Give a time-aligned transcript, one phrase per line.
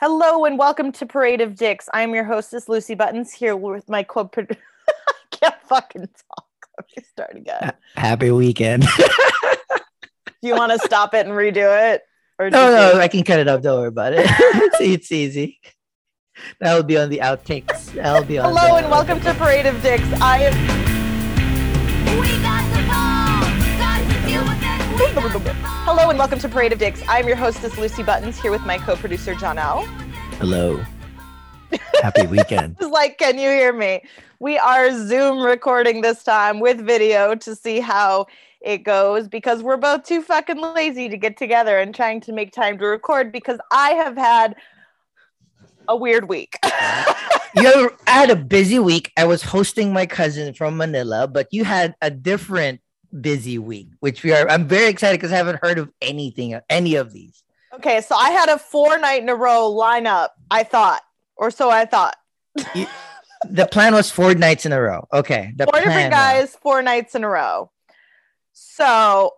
[0.00, 1.86] Hello and welcome to Parade of Dicks.
[1.92, 4.46] I'm your hostess, Lucy Buttons, here with my co I
[5.30, 6.46] can't fucking talk.
[6.78, 7.74] Let me start again.
[7.96, 8.86] Happy weekend.
[8.96, 12.00] Do you want to stop it and redo it?
[12.38, 13.60] Or no, no, I can cut it up.
[13.60, 14.24] Don't worry about it.
[14.30, 15.60] it's, it's easy.
[16.60, 17.92] That'll be on the outtakes.
[17.92, 18.54] That'll be on.
[18.54, 20.10] Hello the, and welcome to Parade of Dicks.
[20.22, 20.79] I am.
[25.12, 27.02] Hello and welcome to Parade of Dicks.
[27.08, 29.84] I'm your hostess Lucy Buttons here with my co-producer Johnel.
[30.38, 30.80] Hello.
[32.00, 32.76] Happy weekend.
[32.80, 34.04] it's like, can you hear me?
[34.38, 38.28] We are Zoom recording this time with video to see how
[38.60, 42.52] it goes because we're both too fucking lazy to get together and trying to make
[42.52, 44.54] time to record because I have had
[45.88, 46.56] a weird week.
[47.56, 49.10] you had a busy week.
[49.16, 52.80] I was hosting my cousin from Manila, but you had a different
[53.18, 54.48] busy week, which we are.
[54.48, 57.42] I'm very excited because I haven't heard of anything, any of these.
[57.72, 60.30] Okay, so I had a four night in a row lineup.
[60.50, 61.02] I thought,
[61.36, 62.16] or so I thought.
[62.74, 62.86] You,
[63.48, 65.06] the plan was four nights in a row.
[65.12, 66.56] Okay, the four different guys, was.
[66.56, 67.70] four nights in a row.
[68.52, 69.34] So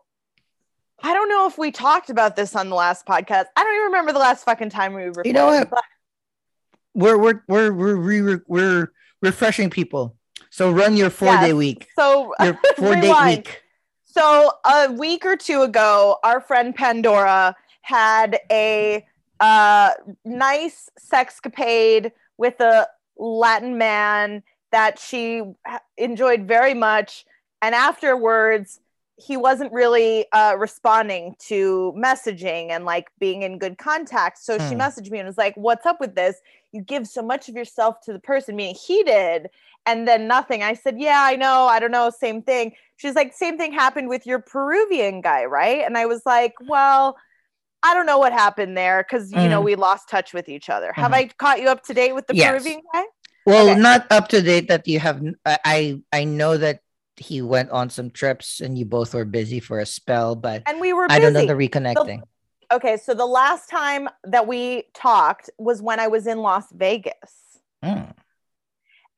[1.03, 3.47] I don't know if we talked about this on the last podcast.
[3.57, 5.29] I don't even remember the last fucking time we recorded.
[5.29, 5.71] You know what?
[6.95, 10.17] We're we're we're we're we're, we're refreshing people.
[10.51, 11.45] So run your four yes.
[11.45, 11.89] day week.
[11.97, 13.62] So your four day week.
[14.13, 19.07] So a week or two ago, our friend Pandora had a
[19.41, 19.93] uh,
[20.27, 25.43] nice sexcapade with a Latin man that she
[25.97, 27.25] enjoyed very much.
[27.63, 28.81] And afterwards,
[29.17, 34.39] he wasn't really uh, responding to messaging and like being in good contact.
[34.39, 34.69] So hmm.
[34.69, 36.37] she messaged me and was like, What's up with this?
[36.73, 39.49] You give so much of yourself to the person, meaning he did,
[39.87, 40.63] and then nothing.
[40.63, 41.67] I said, Yeah, I know.
[41.67, 42.11] I don't know.
[42.11, 42.73] Same thing.
[42.97, 45.85] She's like, Same thing happened with your Peruvian guy, right?
[45.85, 47.17] And I was like, Well,
[47.83, 49.51] I don't know what happened there because, you mm.
[49.51, 50.89] know, we lost touch with each other.
[50.89, 51.01] Mm-hmm.
[51.01, 52.51] Have I caught you up to date with the yes.
[52.51, 53.05] Peruvian guy?
[53.45, 53.81] Well, okay.
[53.81, 55.21] not up to date that you have.
[55.45, 56.81] I I know that
[57.17, 60.81] he went on some trips and you both were busy for a spell, but and
[60.81, 61.09] we were.
[61.09, 61.17] Busy.
[61.17, 62.21] I don't know the reconnecting.
[62.21, 66.67] So, okay, so the last time that we talked was when I was in Las
[66.73, 67.59] Vegas.
[67.85, 68.15] Mm.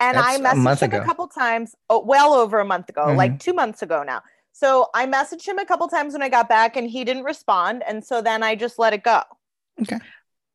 [0.05, 1.03] And That's I messaged a him ago.
[1.03, 3.17] a couple times, oh, well over a month ago, mm-hmm.
[3.17, 4.23] like two months ago now.
[4.53, 7.83] So I messaged him a couple times when I got back and he didn't respond.
[7.87, 9.23] And so then I just let it go.
[9.83, 9.99] Okay.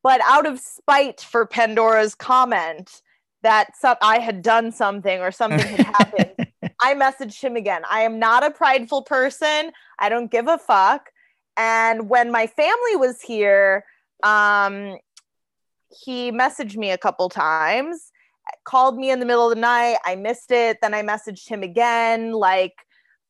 [0.02, 3.02] But out of spite for Pandora's comment
[3.42, 6.48] that some, I had done something or something had happened,
[6.80, 7.82] I messaged him again.
[7.90, 9.72] I am not a prideful person.
[9.98, 11.10] I don't give a fuck.
[11.56, 13.84] And when my family was here,
[14.22, 14.96] um,
[16.04, 18.12] he messaged me a couple times,
[18.64, 19.98] called me in the middle of the night.
[20.04, 20.78] I missed it.
[20.80, 22.74] Then I messaged him again, like,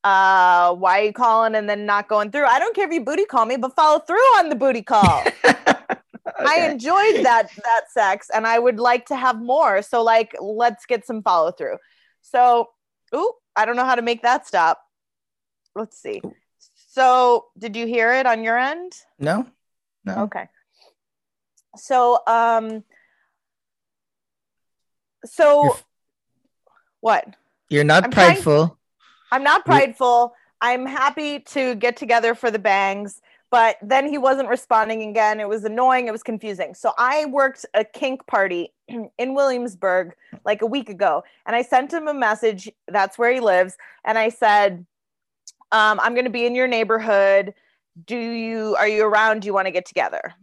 [0.04, 2.47] uh, why are you calling and then not going through?
[2.47, 5.22] I don't care if you booty call me, but follow through on the booty call.
[5.44, 5.64] okay.
[6.38, 9.82] I enjoyed that that sex and I would like to have more.
[9.82, 11.76] So like let's get some follow through.
[12.22, 12.70] So,
[13.14, 14.81] ooh, I don't know how to make that stop.
[15.75, 16.22] Let's see.
[16.88, 18.92] So, did you hear it on your end?
[19.19, 19.47] No.
[20.04, 20.22] No.
[20.25, 20.48] Okay.
[21.76, 22.84] So, um
[25.25, 25.76] so you're,
[27.00, 27.34] what?
[27.69, 28.66] You're not I'm prideful.
[28.66, 28.76] Trying,
[29.32, 30.34] I'm not prideful.
[30.60, 35.41] I'm happy to get together for the bangs, but then he wasn't responding again.
[35.41, 36.06] It was annoying.
[36.06, 36.75] It was confusing.
[36.75, 40.14] So I worked a kink party in Williamsburg
[40.44, 42.70] like a week ago, and I sent him a message.
[42.88, 44.84] That's where he lives, and I said,
[45.72, 47.54] um, "I'm going to be in your neighborhood.
[48.06, 49.42] Do you are you around?
[49.42, 50.34] Do you want to get together?"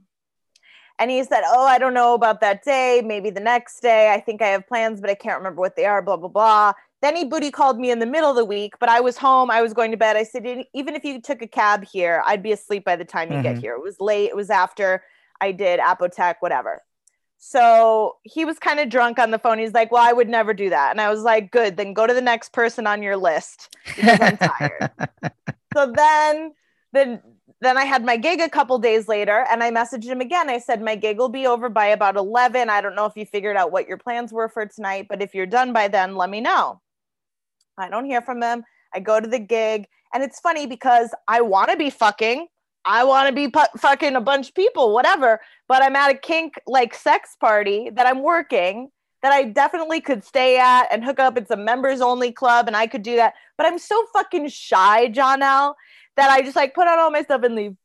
[1.00, 3.02] And he said, "Oh, I don't know about that day.
[3.06, 4.14] Maybe the next day.
[4.14, 6.74] I think I have plans, but I can't remember what they are." Blah blah blah.
[7.02, 9.52] Then he booty called me in the middle of the week, but I was home.
[9.52, 10.18] I was going to bed.
[10.18, 13.30] I said, even if you took a cab here, I'd be asleep by the time
[13.30, 13.44] you mm-hmm.
[13.44, 13.74] get here.
[13.74, 14.30] It was late.
[14.30, 15.04] It was after
[15.40, 16.82] I did Apotheke, whatever.
[17.38, 19.60] So he was kind of drunk on the phone.
[19.60, 20.92] He's like, Well, I would never do that.
[20.92, 24.20] And I was like, Good, then go to the next person on your list because
[24.20, 24.90] I'm tired.
[25.74, 26.54] so then,
[26.94, 27.22] then,
[27.60, 30.50] then I had my gig a couple days later and I messaged him again.
[30.50, 32.70] I said, My gig will be over by about 11.
[32.70, 35.34] I don't know if you figured out what your plans were for tonight, but if
[35.34, 36.82] you're done by then, let me know.
[37.78, 38.64] I don't hear from him.
[38.94, 39.88] I go to the gig.
[40.14, 42.48] And it's funny because I want to be fucking.
[42.86, 45.42] I want to be pu- fucking a bunch of people, whatever.
[45.68, 48.92] But I'm at a kink like sex party that I'm working
[49.24, 51.38] that I definitely could stay at and hook up.
[51.38, 53.34] It's a members only club and I could do that.
[53.58, 55.76] But I'm so fucking shy, Johnel,
[56.18, 57.76] that I just like put on all my stuff and leave.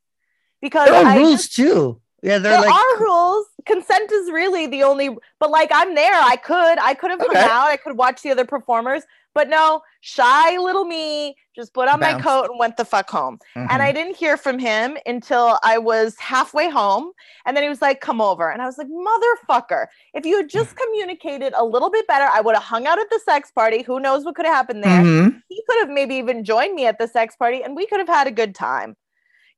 [0.60, 2.00] Because there are I rules just, too.
[2.22, 2.70] Yeah, there like...
[2.70, 3.46] are rules.
[3.66, 6.14] Consent is really the only, but like I'm there.
[6.14, 7.38] I could, I could have okay.
[7.38, 7.68] hung out.
[7.68, 9.02] I could watch the other performers,
[9.34, 13.38] But no, shy little me just put on my coat and went the fuck home.
[13.54, 13.80] And Mhm.
[13.80, 17.12] I didn't hear from him until I was halfway home.
[17.46, 18.50] And then he was like, come over.
[18.50, 22.40] And I was like, motherfucker, if you had just communicated a little bit better, I
[22.40, 23.82] would have hung out at the sex party.
[23.82, 25.02] Who knows what could have happened there?
[25.02, 25.42] Mhm.
[25.48, 28.08] He could have maybe even joined me at the sex party and we could have
[28.08, 28.96] had a good time.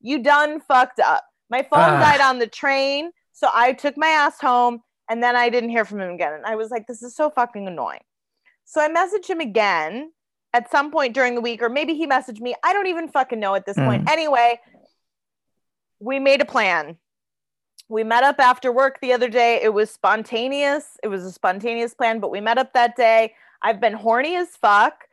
[0.00, 1.24] You done fucked up.
[1.50, 2.00] My phone Ah.
[2.00, 3.10] died on the train.
[3.32, 6.32] So I took my ass home and then I didn't hear from him again.
[6.32, 8.02] And I was like, this is so fucking annoying.
[8.64, 10.12] So I messaged him again
[10.52, 12.54] at some point during the week, or maybe he messaged me.
[12.62, 14.08] I don't even fucking know at this point.
[14.10, 14.60] Anyway,
[16.00, 16.96] we made a plan.
[17.88, 19.60] We met up after work the other day.
[19.62, 20.96] It was spontaneous.
[21.02, 23.34] It was a spontaneous plan, but we met up that day.
[23.62, 25.04] I've been horny as fuck.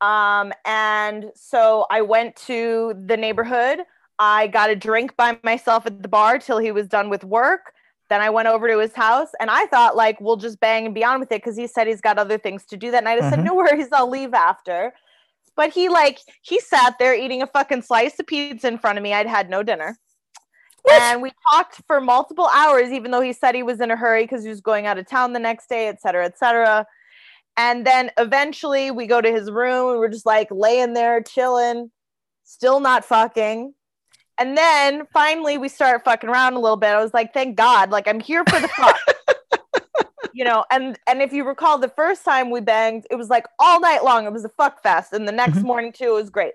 [0.00, 3.80] Um, and so I went to the neighborhood.
[4.18, 7.72] I got a drink by myself at the bar till he was done with work.
[8.08, 10.94] Then I went over to his house and I thought like we'll just bang and
[10.94, 13.22] be on with it because he said he's got other things to do that night.
[13.22, 13.44] I said, Mhm.
[13.44, 14.94] no worries, I'll leave after.
[15.56, 19.02] But he like he sat there eating a fucking slice of pizza in front of
[19.02, 19.12] me.
[19.12, 19.98] I'd had no dinner.
[20.90, 24.22] And we talked for multiple hours, even though he said he was in a hurry
[24.24, 26.86] because he was going out of town the next day, et cetera, et cetera.
[27.58, 31.90] And then eventually we go to his room and we're just like laying there chilling,
[32.44, 33.74] still not fucking.
[34.38, 36.90] And then finally we start fucking around a little bit.
[36.90, 38.96] I was like, thank God, like I'm here for the fuck.
[40.32, 43.46] you know, and and if you recall the first time we banged, it was like
[43.58, 44.26] all night long.
[44.26, 45.12] It was a fuck fest.
[45.12, 45.64] And the next Mhm.
[45.64, 46.52] morning too, it was great.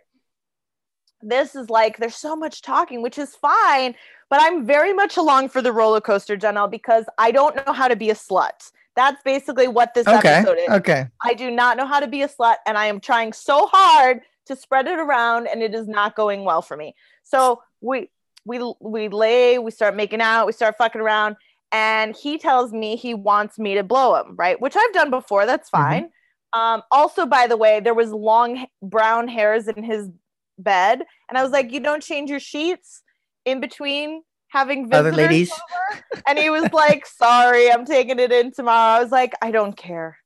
[1.21, 3.95] This is like there's so much talking, which is fine,
[4.29, 7.87] but I'm very much along for the roller coaster, Johnel, because I don't know how
[7.87, 8.71] to be a slut.
[8.95, 10.35] That's basically what this Okay.
[10.35, 10.69] episode is.
[10.69, 11.07] Okay.
[11.23, 14.21] I do not know how to be a slut, and I am trying so hard
[14.45, 16.93] to spread it around, and it is not going well for me.
[17.23, 18.09] So we
[18.45, 21.35] we we lay, we start making out, we start fucking around,
[21.71, 24.59] and he tells me he wants me to blow him, right?
[24.59, 25.45] Which I've done before.
[25.45, 25.71] That's Mhm.
[25.71, 26.09] fine.
[26.53, 30.09] Um, also, by the way, there was long brown hairs in his
[30.57, 33.01] bed, and I was like, "You don't change your sheets
[33.45, 35.51] in between having visitors Other ladies.
[35.51, 39.51] over?" And he was like, "Sorry, I'm taking it in tomorrow." I was like, "I
[39.51, 40.17] don't care."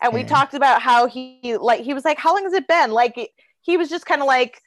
[0.00, 0.26] And we Yeah.
[0.28, 3.30] talked about how he like he was like, "How long has it been?" Like
[3.60, 4.60] he was just kind of like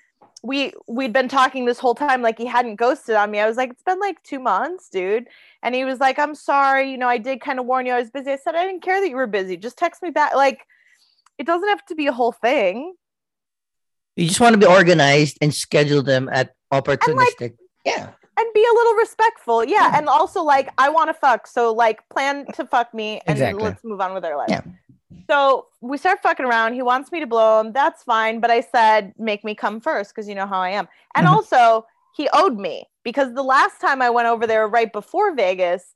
[0.45, 3.39] we we'd been talking this whole time like he hadn't ghosted on me.
[3.39, 5.27] I was like, "It's been like 2 months, dude."
[5.63, 7.99] And he was like, "I'm sorry, you know, I did kind of warn you I
[7.99, 9.57] was busy." I said, "I didn't care that you were busy.
[9.57, 10.59] Just text me back." Like
[11.37, 12.93] it doesn't have to be a whole thing.
[14.15, 17.57] You just want to be organized and schedule them at opportunistic.
[17.85, 18.09] yeah.
[18.37, 19.63] and be a little respectful.
[19.63, 19.75] Yeah.
[19.79, 19.97] Yeah.
[19.97, 21.47] And also like I want to fuck.
[21.47, 23.63] So like plan to fuck me and Exactly.
[23.63, 24.49] let's move on with our life.
[24.49, 24.61] Yeah.
[25.29, 26.73] So we start fucking around.
[26.73, 27.71] He wants me to blow him.
[27.73, 28.39] That's fine.
[28.39, 30.87] But I said, make me come first because you know how I am.
[31.15, 31.85] And also
[32.15, 35.93] he owed me because the last time I went over there right before Vegas,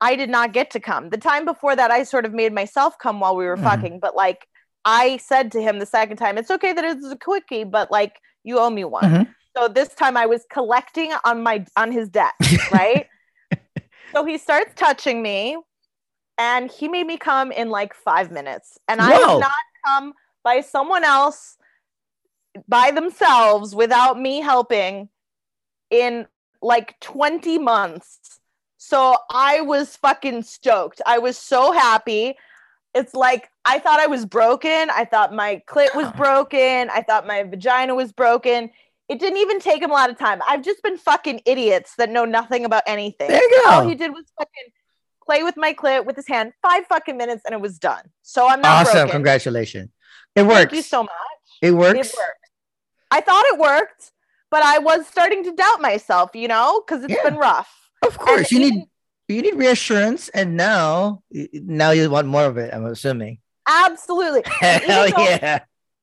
[0.00, 1.10] I did not get to come.
[1.10, 3.62] The time before that, I sort of made myself come while we were Mhm.
[3.70, 4.00] fucking.
[4.00, 4.48] But like
[4.84, 8.16] I said to him the second time, it's okay that it's a quickie, but like
[8.42, 9.04] you owe me one.
[9.04, 9.34] Mhm.
[9.56, 12.32] So this time I was collecting on my on his debt,
[12.72, 13.06] right?
[14.14, 15.56] so he starts touching me
[16.38, 18.78] and he made me come in like 5 minutes.
[18.88, 19.28] And I Whoa.
[19.28, 19.52] have not
[19.86, 20.12] come
[20.42, 21.56] by someone else
[22.68, 25.08] by themselves without me helping
[25.90, 26.26] in
[26.60, 28.40] like 20 months.
[28.78, 31.00] So I was fucking stoked.
[31.06, 32.34] I was so happy.
[32.94, 34.90] It's like I thought I was broken.
[34.90, 36.90] I thought my clit was broken.
[36.90, 38.70] I thought my vagina was broken.
[39.08, 40.40] It didn't even take him a lot of time.
[40.46, 43.28] I've just been fucking idiots that know nothing about anything.
[43.28, 43.70] There you go.
[43.70, 44.72] All he did was fucking
[45.24, 48.02] play with my clit with his hand, five fucking minutes, and it was done.
[48.22, 48.92] So I'm not Awesome.
[48.94, 49.10] broken.
[49.12, 49.90] Congratulations.
[50.34, 50.54] It works.
[50.56, 51.10] Thank you so much.
[51.60, 51.98] it works.
[52.10, 52.50] It worked.
[53.10, 54.12] I thought it worked,
[54.50, 57.22] but I was starting to doubt myself, you know, because it's Yeah.
[57.24, 57.70] been rough.
[58.02, 58.50] Of course.
[58.50, 58.88] You even- need
[59.28, 63.38] you need reassurance and now now you want more of it, I'm assuming.
[63.68, 64.42] Absolutely.
[64.60, 65.60] Hell yeah.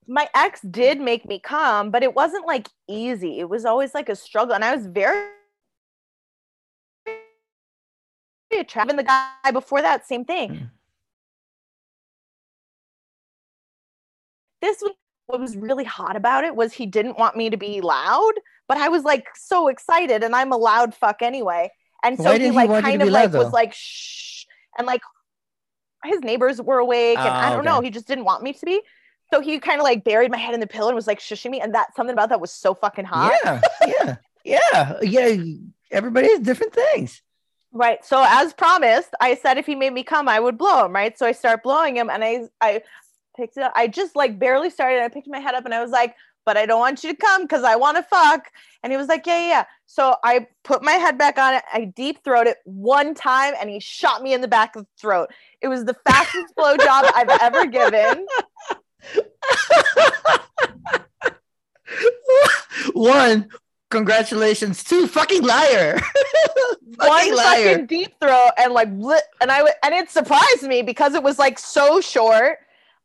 [0.08, 3.40] My ex did make me come, but it wasn't like easy.
[3.40, 4.56] It was always like a struggle.
[4.56, 5.30] And I was very
[8.58, 8.90] attractive.
[8.90, 10.52] And the guy before that, same thing.
[10.52, 10.70] Mm.
[14.62, 14.84] This
[15.28, 18.34] what was really hot about it was he didn't want me to be loud,
[18.68, 21.72] but I was like so excited and I'm a loud fuck anyway.
[22.04, 24.46] And so he like want you to kind of like loud, was like shh
[24.78, 25.02] and like
[26.04, 28.66] his neighbors were awake and I Ah, don't know, he just didn't want me to
[28.66, 28.82] be.
[29.32, 31.52] So he kind of like buried my head in the pillow and was like shushing
[31.52, 31.62] me.
[31.62, 33.38] And that something about that was so fucking hot.
[33.46, 33.62] Yeah.
[33.86, 34.16] Yeah.
[34.44, 35.00] Yeah.
[35.04, 35.44] Yeah.
[35.92, 37.22] Everybody has different things.
[37.72, 38.04] Right.
[38.04, 40.94] So as promised, I said if he made me come, I would blow him.
[40.94, 41.18] Right.
[41.18, 42.82] So I start blowing him, and I I
[43.38, 43.74] picked it up.
[43.76, 45.04] I just like barely started.
[45.04, 47.16] I picked my head up, and I was like, "But I don't want you to
[47.16, 48.46] come because I want to fuck."
[48.82, 51.64] And he was like, "Yeah, yeah." yeah." So I put my head back on it.
[51.72, 54.90] I deep throat it one time, and he shot me in the back of the
[55.00, 55.30] throat.
[55.62, 58.26] It was the fastest blow job I've ever given.
[62.94, 63.50] One,
[63.90, 64.84] congratulations.
[64.84, 66.00] Two, fucking liar.
[66.98, 67.70] One liar.
[67.72, 71.40] fucking deep throat and like and I w- and it surprised me because it was
[71.40, 72.58] like so short.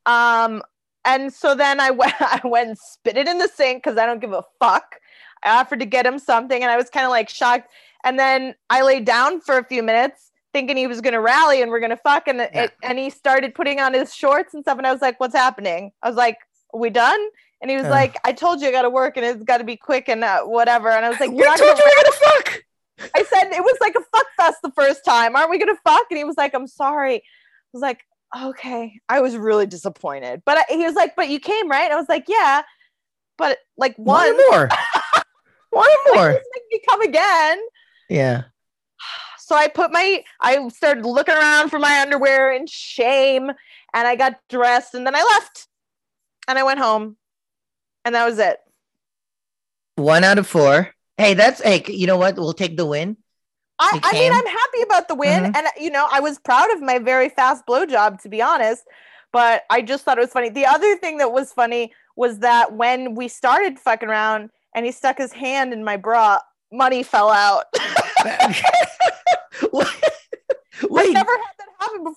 [0.07, 0.63] Um
[1.05, 4.07] and so then I went I went and spit it in the sink because I
[4.07, 4.97] don't give a fuck.
[5.43, 7.69] I offered to get him something and I was kind of like shocked.
[8.05, 11.71] And then I laid down for a few minutes thinking he was gonna rally and
[11.71, 12.65] we're gonna fuck and Yeah.
[12.65, 15.35] it, and he started putting on his shorts and stuff and I was like, What's
[15.35, 15.93] happening?
[16.03, 16.39] I was like,
[16.73, 17.21] Are we done?
[17.65, 20.11] And he was like, I told you I gotta work and it's gotta be quick
[20.11, 20.91] and uh, whatever.
[20.91, 22.63] And I was like, You're not told gonna you we're gonna fuck.
[23.17, 25.35] I said it was like a fuck fest the first time.
[25.35, 26.05] Aren't we gonna fuck?
[26.11, 27.15] And he was like, I'm sorry.
[27.15, 27.21] I
[27.73, 28.05] was like,
[28.39, 29.01] okay.
[29.09, 30.43] I was really disappointed.
[30.45, 31.91] But I, he was like, but you came, right?
[31.91, 32.65] I was like, yeah.
[33.39, 34.69] But like One one, more.
[35.71, 36.33] One more.
[36.33, 37.61] Just make me come again.
[38.11, 38.43] Yeah.
[39.39, 44.17] So I put my, I started looking around for my underwear in shame, and I
[44.17, 45.67] got dressed, and then I left,
[46.47, 47.17] and I went home,
[48.05, 48.59] and that was it.
[49.97, 50.93] One out of four.
[51.17, 52.37] Hey, that's hey, you know what?
[52.37, 53.17] We'll take the win.
[53.79, 54.33] I, I mean.
[54.33, 55.57] I'm happy about the win, Mhm.
[55.57, 58.83] and you know, I was proud of my very fast blowjob, to be honest.
[59.33, 60.49] But I just thought it was funny.
[60.49, 64.93] The other thing that was funny was that when we started fucking around, and he
[64.93, 66.39] stuck his hand in my bra,
[66.73, 67.65] money fell out.
[69.71, 69.89] What?
[70.83, 71.54] I Wait, never had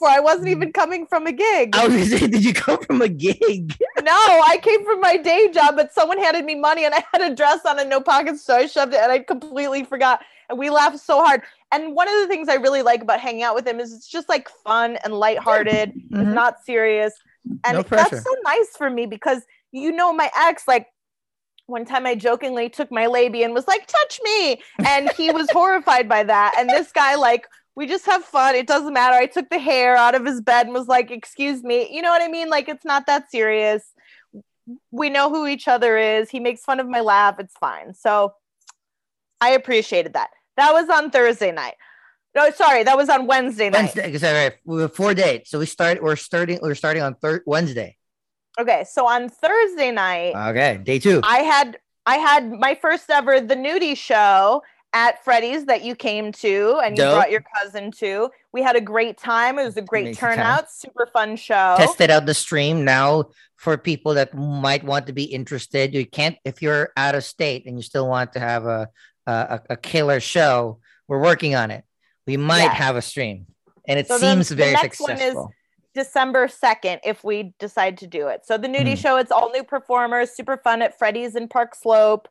[0.05, 1.75] I wasn't even coming from a gig.
[1.75, 3.75] I was gonna say, did you come from a gig?
[4.03, 7.21] No, I came from my day job, but someone handed me money and I had
[7.29, 10.21] a dress on and no pockets, so I shoved it and I completely forgot.
[10.49, 11.41] And we laughed so hard.
[11.73, 14.07] And one of the things I really like about hanging out with him is it's
[14.07, 15.89] just like fun and lighthearted.
[15.89, 16.33] It's Mhm.
[16.33, 17.13] not serious.
[17.65, 20.87] And No that's so nice for me because you know my ex, like
[21.65, 24.61] one time I jokingly took my labia and was like, touch me.
[24.85, 26.55] And he was horrified by that.
[26.57, 27.45] And this guy, like,
[27.77, 28.55] we just have fun.
[28.55, 29.15] It doesn't matter.
[29.15, 31.87] I took the hair out of his bed and was like, excuse me.
[31.93, 32.49] You know what I mean?
[32.49, 33.83] Like, it's not that serious.
[34.89, 36.31] We know who each other is.
[36.31, 37.35] He makes fun of my laugh.
[37.37, 37.93] It's fine.
[37.93, 38.33] So
[39.39, 40.31] I appreciated that.
[40.55, 41.75] That was on Thursday night.
[42.35, 43.93] No, sorry, that was on Wednesday night.
[43.95, 44.07] Wednesday.
[44.07, 46.01] Because right, we have four dates, so we start.
[46.01, 46.57] We're starting.
[46.61, 47.95] We're starting on third Wednesday.
[48.59, 51.21] Okay, so on Thursday night, Okay, day two.
[51.23, 54.63] I had I had my first ever the nudie show
[54.93, 57.15] at Freddy's that you came to and you Dope.
[57.15, 58.29] brought your cousin to.
[58.53, 59.59] We had a great time.
[59.59, 60.35] It was a great Amazing time.
[60.37, 61.75] turnout, super fun show.
[61.77, 63.25] Tested out the stream now
[63.57, 65.93] for people that might want to be interested.
[65.93, 68.89] You can't if you're out of state and you still want to have a
[69.27, 70.79] a, a killer show.
[71.09, 71.83] We're working on it.
[72.25, 72.77] We might Yes.
[72.77, 73.45] have a stream,
[73.87, 75.35] and it So the- seems the very next one is-
[75.93, 78.45] December 2nd if we decide to do it.
[78.45, 78.97] So the nudie Mm.
[79.01, 82.27] show, it's all new performers, super fun at Freddy's in Park Slope.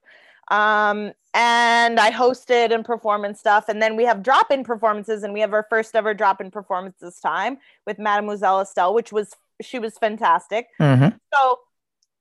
[0.49, 3.69] Um, and I hosted and perform and stuff.
[3.69, 7.21] And then we have drop-in performances, and we have our first ever drop-in performance this
[7.21, 10.69] time with Mademoiselle Estelle, which was she was fantastic.
[10.81, 11.19] Mhm.
[11.33, 11.61] So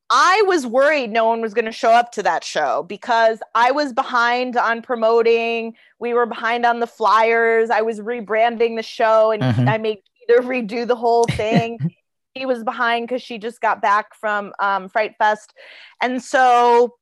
[0.10, 3.72] I was worried no one was going to show up to that show because I
[3.72, 5.76] was behind on promoting.
[6.00, 7.70] We were behind on the flyers.
[7.70, 9.68] I was rebranding the show and Mhm.
[9.68, 11.80] I made Peter redo the whole thing.
[12.36, 15.54] he was behind because she just got back from um, Fright Fest.
[16.02, 16.96] And so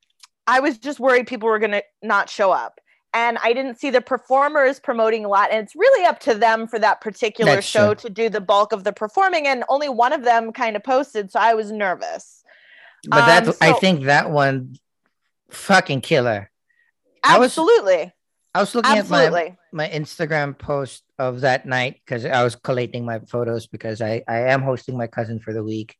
[0.46, 2.80] I was just worried people were going to not show up.
[3.12, 5.50] And I didn't see the performers promoting a lot.
[5.52, 8.08] And it's really up to them for that particular That's show true.
[8.08, 9.46] to do the bulk of the performing.
[9.46, 11.30] And only one of them kind of posted.
[11.30, 12.42] So I was nervous.
[13.08, 14.76] But that Um, I think that one
[15.50, 16.50] fucking killer.
[17.22, 18.12] I was- Absolutely.
[18.54, 23.04] I was looking at my my Instagram post of that night because I was collating
[23.04, 25.96] my photos because I I am hosting my cousin for the week,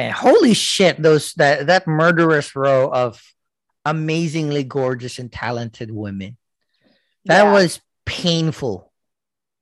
[0.00, 3.22] and holy shit, those that that murderous row of
[3.84, 6.36] amazingly gorgeous and talented women.
[7.26, 7.52] That Yeah.
[7.52, 8.92] was painful.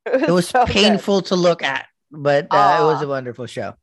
[0.06, 0.72] It was so good.
[0.74, 3.74] painful to look at, but uh, it was a wonderful show.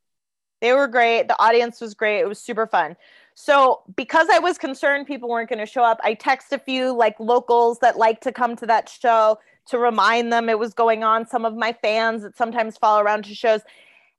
[0.62, 1.30] They were great.
[1.30, 2.20] The audience was great.
[2.20, 2.98] It was super fun.
[3.36, 6.92] So, because I was concerned people weren't going to show up, I text a few
[6.92, 11.06] like locals that like to come to that show to remind them it was going
[11.06, 11.26] on.
[11.26, 13.62] Some of my fans that sometimes follow around to shows.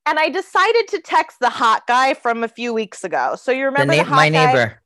[0.07, 3.37] And I decided to text the hot guy from a few weeks ago.
[3.37, 4.47] So you remember na- the hot my guy?
[4.47, 4.80] neighbor.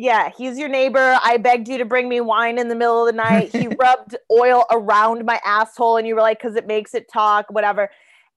[0.00, 1.18] Yeah, he's your neighbor.
[1.22, 3.54] I begged you to bring me wine in the middle of the night.
[3.54, 7.44] He rubbed oil around my asshole, and you were like, because it makes it talk,
[7.50, 7.90] whatever.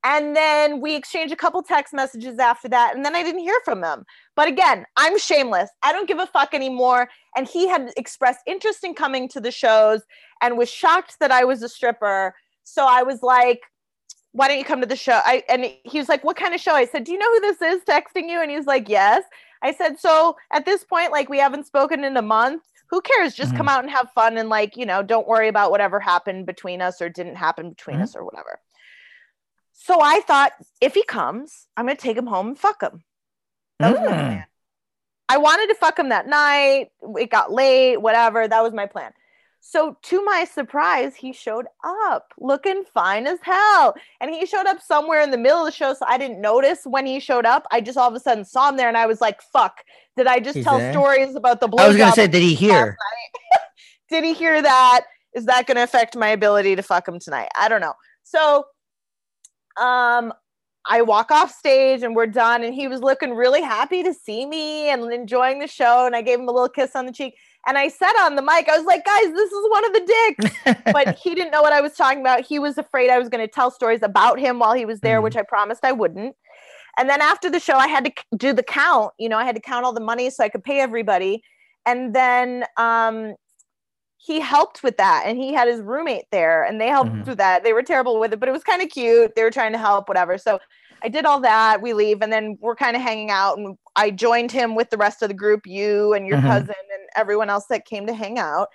[0.04, 3.58] And then we exchanged a couple text messages after that, and then I didn't hear
[3.64, 4.04] from him.
[4.36, 5.70] But again, I'm shameless.
[5.84, 7.08] I don't give a fuck anymore.
[7.38, 10.02] And he had expressed interest in coming to the shows
[10.42, 12.36] and was shocked that I was a stripper.
[12.66, 13.62] So I was like,
[14.34, 15.22] why don't you come to the show?
[15.24, 16.74] I and he was like, what kind of show?
[16.74, 18.42] I said, do you know who this is texting you?
[18.42, 19.24] And he was like, yes.
[19.64, 22.64] I said, so at this point, like we haven't spoken in a month.
[22.90, 23.34] Who cares?
[23.34, 26.46] Just come out and have fun and like, you know, don't worry about whatever happened
[26.46, 28.04] between us or didn't happen between Mhm.
[28.04, 28.60] us or whatever.
[29.72, 33.04] So I thought if he comes, I'm gonna take him home and fuck him.
[33.80, 34.26] That was my Mm.
[34.26, 34.46] plan.
[35.30, 36.92] I wanted to fuck him that night.
[37.18, 38.48] It got late, whatever.
[38.48, 39.14] That was my plan.
[39.66, 43.96] So, to my surprise, he showed up looking fine as hell.
[44.20, 45.94] And he showed up somewhere in the middle of the show.
[45.94, 47.66] So, I didn't notice when he showed up.
[47.72, 49.78] I just all of a sudden saw him there and I was like, fuck,
[50.18, 50.92] did I just He's tell there?
[50.92, 52.98] stories about the I was gonna say, did he hear?
[54.10, 55.06] did he hear that?
[55.34, 57.50] Is that going to affect my ability to fuck him tonight?
[57.58, 57.94] I don't know.
[58.24, 58.66] So,
[59.78, 60.34] um,
[60.86, 64.46] I walk off stage and we're done, and he was looking really happy to see
[64.46, 66.06] me and enjoying the show.
[66.06, 67.36] And I gave him a little kiss on the cheek.
[67.66, 70.06] And I said on the mic, I was like, guys, this is one of the
[70.06, 70.84] dicks.
[70.92, 72.42] But he didn't know what I was talking about.
[72.42, 75.20] He was afraid I was going to tell stories about him while he was there,
[75.20, 75.24] Mhm.
[75.24, 76.36] which I promised I wouldn't.
[76.98, 79.14] And then after the show, I had to do the count.
[79.18, 81.42] You know, I had to count all the money so I could pay everybody.
[81.86, 83.34] And then um,
[84.18, 85.24] he helped with that.
[85.26, 87.26] And he had his roommate there and they helped Mhm.
[87.28, 87.64] with that.
[87.64, 89.36] They were terrible with it, but it was kind of cute.
[89.36, 90.38] They were trying to help, whatever.
[90.38, 90.60] So
[91.02, 91.82] I did all that.
[91.82, 93.58] We leave and then we're kind of hanging out.
[93.58, 96.44] And I joined him with the rest of the group, you and your Mhm.
[96.44, 96.76] cousin
[97.16, 98.70] everyone else that came to hang out.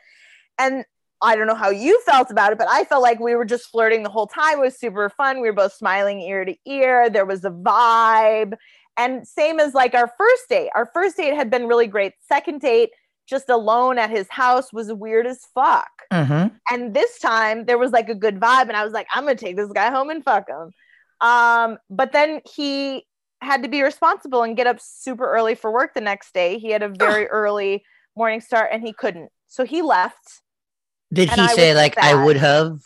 [0.58, 0.84] And
[1.20, 3.70] I don't know how you felt about it, but I felt like we were just
[3.70, 4.58] flirting the whole time.
[4.58, 5.40] It was super fun.
[5.40, 7.10] We were both smiling ear to ear.
[7.10, 8.54] There was a vibe.
[8.96, 10.70] And same as like our first date.
[10.74, 12.12] Our first date had been really great.
[12.28, 12.90] Second date,
[13.28, 15.90] just alone at his house, was weird as fuck.
[16.12, 16.52] Mhm.
[16.70, 19.36] And this time there was like a good vibe, and I was like, I'm gonna
[19.36, 20.72] take this guy home and fuck him.
[21.20, 23.06] Um, but then he
[23.40, 26.58] had to be responsible and get up super early for work the next day.
[26.58, 27.84] He had a very early
[28.18, 29.30] morning start and he couldn't.
[29.46, 30.42] So he left.
[31.12, 32.80] Did he I say like I would have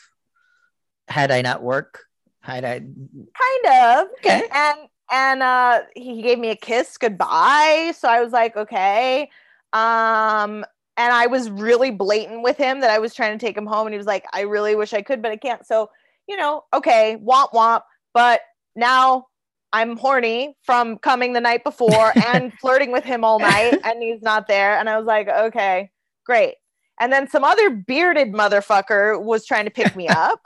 [1.09, 2.05] had I not work?
[2.41, 4.09] Had I Kind of.
[4.19, 4.43] okay?
[4.53, 4.79] and
[5.11, 9.29] and uh he gave me a kiss goodbye so i was like okay
[9.75, 10.65] um
[10.97, 13.87] and i was really blatant with him that i was trying to take him home
[13.87, 15.91] and he was like i really wish i could but i can't so
[16.29, 17.83] you know okay womp womp
[18.15, 18.41] but
[18.75, 19.27] now
[19.73, 24.23] i'm horny from coming the night before and flirting with him all night and he's
[24.23, 24.79] not there.
[24.79, 25.91] And i was like okay
[26.25, 26.55] great.
[27.01, 30.41] And then some other bearded motherfucker was trying to pick me up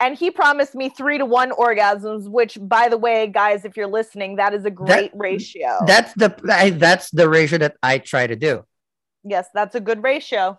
[0.00, 3.86] and he promised me three to one orgasms which by the way guys if you're
[3.86, 5.78] listening that is a great ratio.
[5.86, 8.64] That's the I, that's the ratio that I try to do.
[9.24, 10.58] yes that's a good ratio.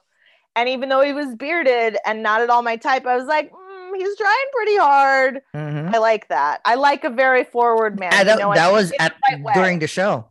[0.56, 3.52] And even though he was bearded and not at all my type i was like
[3.52, 3.69] mm,
[4.00, 5.94] he's trying pretty hard Mhm.
[5.94, 8.90] i like that i like a very forward man Ah, you that know, that was
[8.92, 9.14] the at
[9.46, 10.30] right during the show.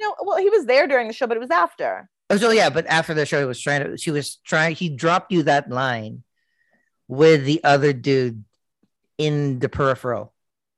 [0.00, 2.70] no well he was there during the show but it was after Oh, so yeah,
[2.70, 3.96] but after the show, he was trying to.
[3.98, 4.76] She was trying.
[4.76, 6.22] He dropped you that line
[7.08, 8.44] with the other dude
[9.18, 10.32] in the peripheral.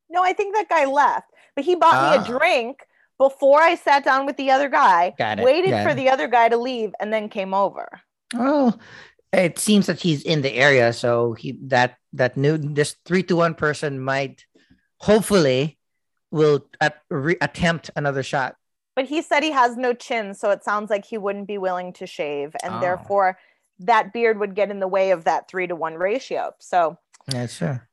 [0.08, 2.24] no i think that guy left but he bought me Ah.
[2.24, 2.80] a drink
[3.18, 5.96] before i sat down with the other guy Got it, waited got for it.
[5.96, 8.00] the other guy to leave and then came over
[8.34, 8.80] Well,
[9.32, 13.36] it seems that he's in the area, so he that that new this three to
[13.36, 14.44] one person might
[14.98, 15.78] hopefully
[16.30, 18.56] will at, re- attempt another shot.
[18.94, 21.92] But he said he has no chin, so it sounds like he wouldn't be willing
[21.94, 22.80] to shave, and Oh.
[22.80, 23.38] therefore
[23.80, 26.52] that beard would get in the way of that three to one ratio.
[26.60, 26.98] So,
[27.32, 27.88] Yeah, sure.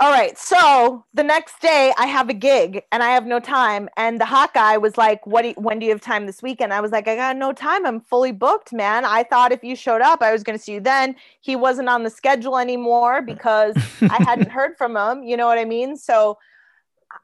[0.00, 0.38] All right.
[0.38, 3.88] So the next day, I have a gig and I have no time.
[3.96, 5.42] And the hot guy was like, "What?
[5.42, 7.52] Do you, when do you have time this weekend?" I was like, "I got no
[7.52, 7.84] time.
[7.84, 9.04] I'm fully booked, man.
[9.04, 11.88] I thought if you showed up, I was going to see you then." He wasn't
[11.88, 15.24] on the schedule anymore because I hadn't heard from him.
[15.24, 15.96] You know what I mean?
[15.96, 16.38] So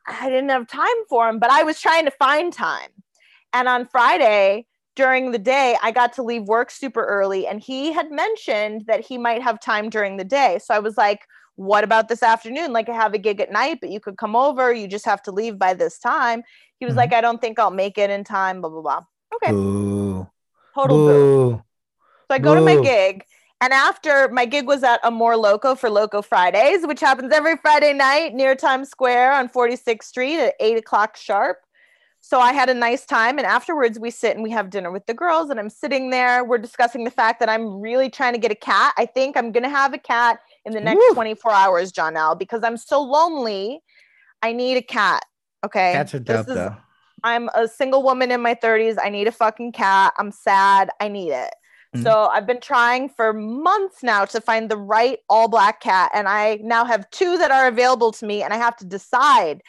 [0.08, 2.90] I didn't have time for him, but I was trying to find time.
[3.52, 7.92] And on Friday during the day, I got to leave work super early, and he
[7.92, 10.58] had mentioned that he might have time during the day.
[10.60, 12.72] So I was like, what about this afternoon?
[12.72, 14.72] Like, I have a gig at night, but you could come over.
[14.72, 16.42] You just have to leave by this time.
[16.78, 16.98] He was Mhm.
[16.98, 19.00] like, I don't think I'll make it in time, blah, blah, blah.
[19.34, 20.26] Okay, Boo.
[20.74, 21.06] total boo.
[21.50, 21.62] Boo.
[22.28, 23.24] So I go to my gig,
[23.60, 27.92] and after my gig was at Amore Loco for Loco Fridays, which happens every Friday
[27.92, 31.58] night near Times Square on 46th Street at eight o'clock sharp.
[32.26, 35.04] So I had a nice time, and afterwards we sit and we have dinner with
[35.04, 36.42] the girls, and I'm sitting there.
[36.42, 38.94] We're discussing the fact that I'm really trying to get a cat.
[38.96, 41.12] I think I'm gonna have a cat in the next Woo.
[41.12, 43.82] 24 hours, Johnel, because I'm so lonely.
[44.40, 45.22] I need a cat.
[45.66, 45.92] Okay.
[46.02, 46.74] This dope is- though.
[47.24, 48.96] I'm a single woman in my 30s.
[49.02, 50.14] I need a fucking cat.
[50.16, 50.88] I'm sad.
[51.00, 51.50] I need it.
[51.94, 52.36] So mm-hmm.
[52.36, 56.10] I've been trying for months now to find the right all black cat.
[56.14, 59.62] And I now have two that are available to me, and I have to decide.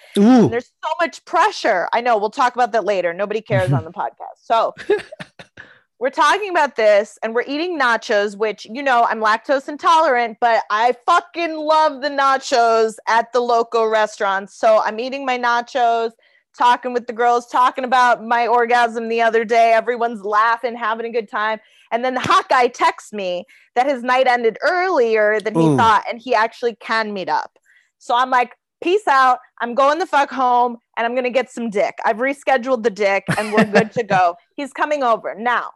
[0.50, 1.88] There's so much pressure.
[1.94, 2.18] I know.
[2.18, 3.14] We'll talk about that later.
[3.14, 4.42] Nobody cares on the podcast.
[4.42, 4.74] So
[6.00, 10.64] we're talking about this and we're eating nachos, which, you know, I'm lactose intolerant, but
[10.70, 14.56] I fucking love the nachos at the local restaurants.
[14.56, 16.12] So I'm eating my nachos,
[16.58, 19.72] talking with the girls, talking about my orgasm the other day.
[19.74, 21.60] Everyone's laughing, having a good time.
[21.92, 23.46] And then the Hawkeye texts me
[23.76, 25.78] that his night ended earlier than he Ooh.
[25.78, 27.58] thought and he actually can meet up.
[28.00, 29.40] So I'm like, peace out.
[29.62, 31.96] I'm going the fuck home and I'm gonna get some dick.
[32.06, 34.36] I've rescheduled the dick and we're good to go.
[34.56, 35.72] He's coming over now.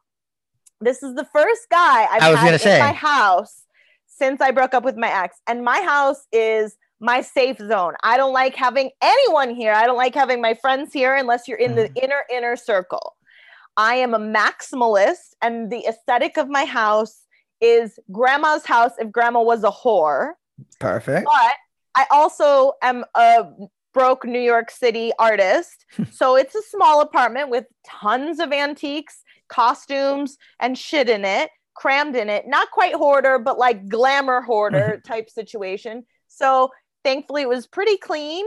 [0.81, 2.79] This is the first guy I've I was had in say.
[2.79, 3.63] my house
[4.05, 7.93] since I broke up with my ex, and my house is my safe zone.
[8.03, 9.71] I don't like having anyone here.
[9.73, 12.03] I don't like having my friends here unless you're in the Mm.
[12.03, 13.15] inner inner circle.
[13.79, 17.25] I am a maximalist, and the aesthetic of my house
[17.61, 20.33] is grandma's house if grandma was a whore.
[20.81, 21.23] Perfect.
[21.23, 21.53] But
[21.95, 23.45] I also am a
[23.93, 25.85] broke New York City artist.
[26.11, 32.17] so it's a small apartment with tons of antiques, costumes, and shit in it, crammed
[32.17, 32.49] in it.
[32.49, 36.05] Not quite hoarder, but like glamour hoarder type situation.
[36.27, 36.69] So
[37.05, 38.45] thankfully, it was pretty clean.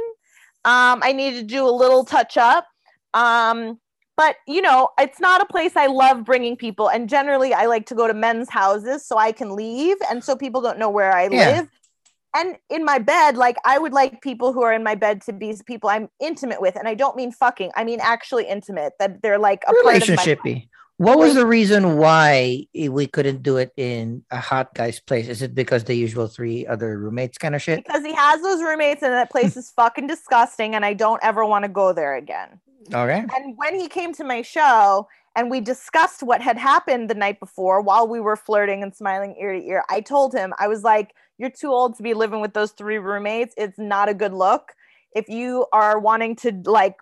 [0.67, 2.67] Um, I needed to do a little touch up.
[3.15, 3.79] Um,
[4.23, 6.89] but you know, it's not a place I love bringing people.
[6.89, 10.37] And generally, I like to go to men's houses so I can leave, and so
[10.37, 11.49] people don't know where I Yeah.
[11.49, 11.69] live.
[12.35, 15.33] And in my bed, like I would like people who are in my bed to
[15.33, 17.73] be people I'm intimate with, and I don't mean fucking.
[17.75, 18.93] I mean actually intimate.
[19.01, 20.69] That they're like a part of my Relationshipy.
[20.99, 25.27] What was the reason why we couldn't do it in a hot guy's place?
[25.27, 27.83] Is it because the usual three other roommates kind of shit?
[27.83, 31.45] because he has those roommates, and that place is fucking disgusting, and I don't ever
[31.45, 32.61] want to go there again.
[32.89, 33.25] Okay.
[33.35, 37.41] And when he came to my show and we discussed what had happened the night
[37.41, 40.83] before while we were flirting and smiling ear to ear, I told him, I was
[40.83, 43.55] like, You're too old to be living with those three roommates.
[43.57, 44.73] It's not a good look.
[45.15, 46.97] If you are wanting to like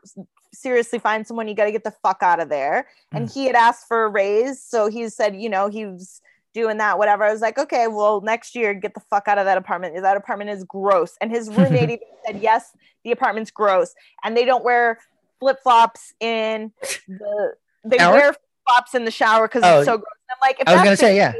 [0.52, 2.86] seriously find someone, you got to get the fuck out of there.
[3.10, 3.18] Hmm.
[3.18, 4.62] And he had asked for a raise.
[4.62, 6.20] So he said, You know, he was
[6.52, 7.24] doing that, whatever.
[7.24, 10.00] I was like, Okay, well, next year, get the fuck out of that apartment.
[10.00, 11.16] That apartment is gross.
[11.20, 12.72] And his roommate even said, Yes,
[13.04, 13.94] the apartment's gross.
[14.24, 14.98] And they don't wear
[15.40, 16.72] flip flops in
[17.08, 18.12] the they Shower?
[18.12, 20.06] wear flip flops in the shower because Oh, it's so gross.
[20.30, 21.32] I'm like, if I was that's gonna say, yeah.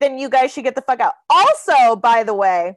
[0.00, 1.12] then you guys should get the fuck out.
[1.30, 2.76] Also, by the way,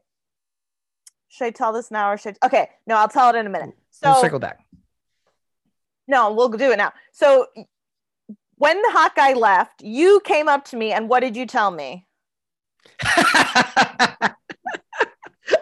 [1.29, 2.47] should I tell this now or should I?
[2.47, 3.73] Okay, no, I'll tell it in a minute.
[4.03, 4.59] we'll So circle back.
[6.07, 6.91] no, we'll do it now.
[7.13, 7.47] So
[8.57, 11.71] when the hot guy left, you came up to me and what did you tell
[11.71, 12.05] me?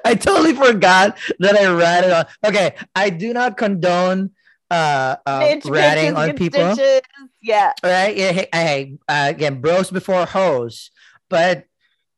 [0.06, 2.25] I totally forgot that I ratted on.
[2.45, 4.32] Okay, I do not condone
[4.71, 6.73] uh, uh Bitch, ratting on people.
[6.75, 7.01] stitches.
[7.41, 7.73] Yeah.
[7.84, 8.15] Right.
[8.15, 10.91] yeah, hey, hey, uh, again, bros before hoes,
[11.29, 11.65] but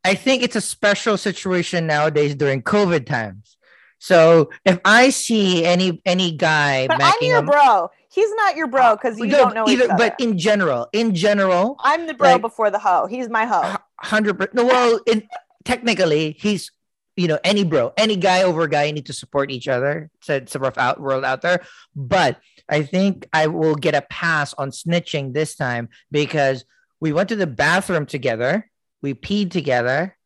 [0.03, 3.57] I think it's a special situation nowadays during COVID times.
[3.99, 7.89] So if I see any any guy, But I'm your bro.
[8.11, 11.77] He's not your bro because you No, don't know either, but in general, in general,
[11.79, 13.05] I'm the bro like- before the hoe.
[13.05, 13.75] He's my hoe.
[13.99, 14.55] hundred percent.
[14.55, 15.23] No, well, in,
[15.65, 16.71] technically, he's
[17.15, 20.09] you know any bro, any guy over guy need to support each other.
[20.27, 21.61] It's a rough out world out there,
[21.95, 26.65] but I think I will get a pass on snitching this time because
[26.99, 28.69] we went to the bathroom together,
[29.01, 30.17] we peed together.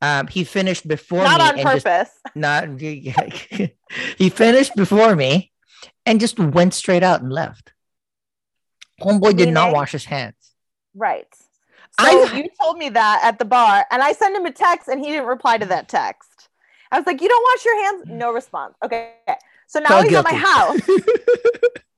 [0.00, 2.10] Um, he finished before Not me on and just purpose.
[2.34, 2.80] not
[4.18, 5.50] he finished before me
[6.06, 7.72] and just went straight out and left.
[9.00, 10.34] Homeboy did not wash his hands.
[10.94, 11.26] Right.
[12.00, 14.88] So I've- you told me that at the bar, and I sent him a text,
[14.88, 16.48] and he didn't reply to that text.
[16.90, 18.74] I was like, "You don't wash your hands." No response.
[18.82, 19.12] Okay.
[19.66, 20.80] So now Felt he's at my house.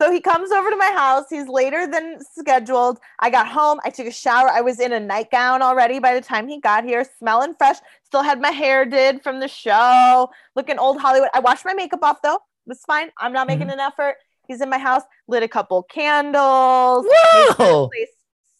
[0.00, 1.24] So he comes over to my house.
[1.30, 2.98] He's later than scheduled.
[3.20, 3.80] I got home.
[3.84, 4.48] I took a shower.
[4.50, 7.76] I was in a nightgown already by the time he got here, smelling fresh.
[8.02, 11.30] Still had my hair did from the show, looking old Hollywood.
[11.32, 12.34] I washed my makeup off though.
[12.34, 13.10] It was fine.
[13.18, 13.78] I'm not making mm-hmm.
[13.78, 14.16] an effort.
[14.48, 17.04] He's in my house, lit a couple candles.
[17.04, 17.88] made sure the Whoa!
[17.88, 18.08] place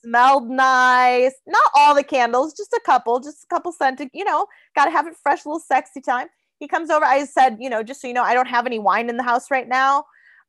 [0.04, 1.34] smelled nice.
[1.46, 4.90] Not all the candles, just a couple, just a couple scented, you know, got to
[4.90, 6.28] have it fresh, little sexy time.
[6.60, 7.04] He comes over.
[7.04, 9.22] I said, you know, just so you know, I don't have any wine in the
[9.22, 10.04] house right now.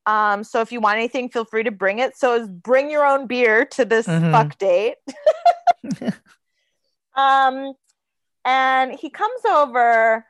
[0.06, 2.16] Um, so if you want anything, feel free to bring it.
[2.16, 4.32] So bring your own beer to this Mhm.
[4.32, 4.98] fuck date.
[7.16, 7.74] um,
[8.44, 10.26] and he comes over.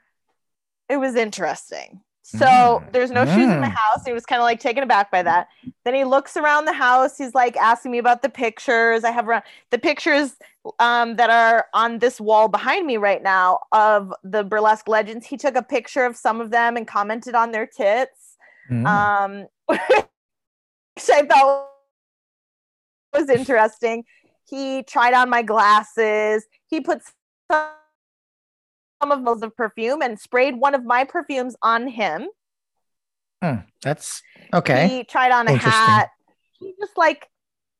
[0.87, 2.01] It was interesting.
[2.27, 2.91] So Mm.
[2.91, 4.03] there's no shoes in the house.
[4.03, 5.47] He was kind of like taken aback by that.
[5.83, 7.19] Then he looks around the house.
[7.19, 10.35] He's like asking me about the pictures I have around the pictures
[10.79, 15.27] um, that are on this wall behind me right now of the burlesque legends.
[15.27, 18.37] He took a picture of some of them and commented on their tits,
[18.71, 18.87] Mm.
[18.87, 19.79] um, which
[21.13, 21.69] I thought
[23.13, 24.03] was interesting.
[24.49, 26.47] He tried on my glasses.
[26.65, 27.01] He put
[27.51, 27.69] some
[29.11, 32.27] of those of perfume and sprayed one of my perfumes on him.
[33.43, 34.21] Hmm, That's
[34.53, 34.87] okay.
[34.87, 36.09] He tried on a hat.
[36.59, 37.29] He just like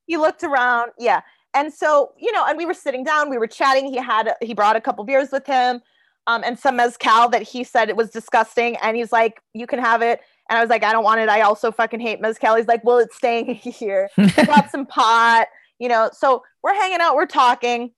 [0.06, 1.22] he looked around, yeah.
[1.54, 3.86] And so you know, and we were sitting down, we were chatting.
[3.86, 5.80] He had he brought a couple beers with him,
[6.26, 8.76] um, and some mezcal that he said it was disgusting.
[8.76, 11.28] And he's like, "You can have it." And I was like, "I don't want it.
[11.30, 15.48] I also fucking hate mezcal." He's like, "Well, it's staying here." He brought some pot,
[15.78, 16.10] you know.
[16.12, 17.92] So we're hanging out, we're talking,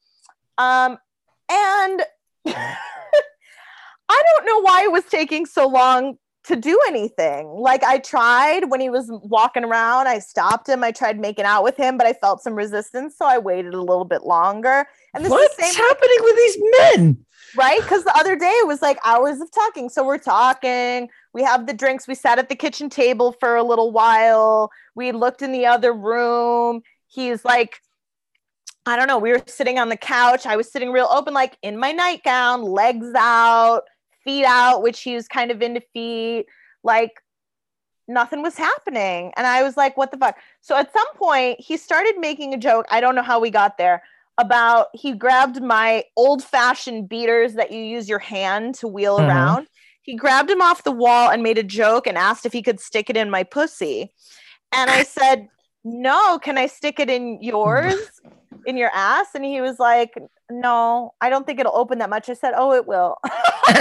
[0.57, 0.97] um,
[1.51, 2.03] and
[4.09, 6.16] I don't know why it was taking so long
[6.48, 7.48] to do anything.
[7.48, 10.83] Like I tried when he was walking around, I stopped him.
[10.83, 13.81] I tried making out with him, but I felt some resistance, so I waited a
[13.81, 14.87] little bit longer.
[15.14, 17.27] And this what's is happening with these men?
[17.57, 17.81] Right?
[17.81, 19.88] Because the other day it was like hours of talking.
[19.88, 21.09] So we're talking.
[21.35, 22.09] We have the drinks.
[22.09, 24.70] We sat at the kitchen table for a little while.
[24.94, 26.83] We looked in the other room.
[27.09, 27.81] He's like,
[28.88, 29.18] I don't know.
[29.18, 30.46] We were sitting on the couch.
[30.46, 33.83] I was sitting real open, like in my nightgown, legs out
[34.29, 36.46] feet out, which he was kind of into feet.
[36.85, 37.12] Like
[38.07, 39.33] nothing was happening.
[39.37, 40.37] And I was like, what the fuck?
[40.61, 42.87] So at some point, he started making a joke.
[42.90, 44.03] I don't know how we got there
[44.37, 49.29] about he grabbed my old fashioned beaters that you use your hand to wheel mm-hmm.
[49.29, 49.66] around.
[50.03, 52.81] He grabbed him off the wall and made a joke and asked if he could
[52.81, 54.12] stick it in my pussy.
[54.72, 55.48] And I said,
[55.85, 57.96] no, can I stick it in yours,
[58.66, 59.29] in your ass?
[59.35, 60.14] And he was like,
[60.51, 62.29] no, I don't think it'll open that much.
[62.29, 63.16] I said, oh, it will.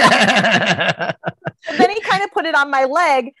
[1.78, 3.32] then he kind of put it on my leg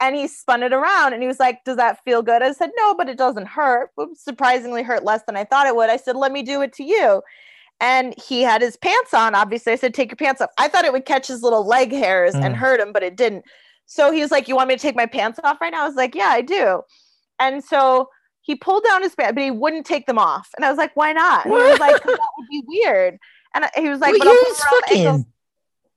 [0.00, 2.42] and he spun it around and he was like, does that feel good?
[2.42, 3.90] I said, no, but it doesn't hurt.
[3.98, 5.90] It surprisingly hurt less than I thought it would.
[5.90, 7.22] I said, let me do it to you.
[7.80, 9.34] And he had his pants on.
[9.34, 10.50] Obviously, I said, take your pants off.
[10.58, 12.44] I thought it would catch his little leg hairs mm.
[12.44, 13.44] and hurt him, but it didn't.
[13.86, 15.84] So he was like, you want me to take my pants off right now?
[15.84, 16.82] I was like, yeah, I do.
[17.38, 18.08] And so
[18.42, 20.50] he pulled down his pants, but he wouldn't take them off.
[20.56, 21.46] And I was like, why not?
[21.46, 23.18] And he was like, that would be weird.
[23.54, 25.26] And he was like, well, but fucking.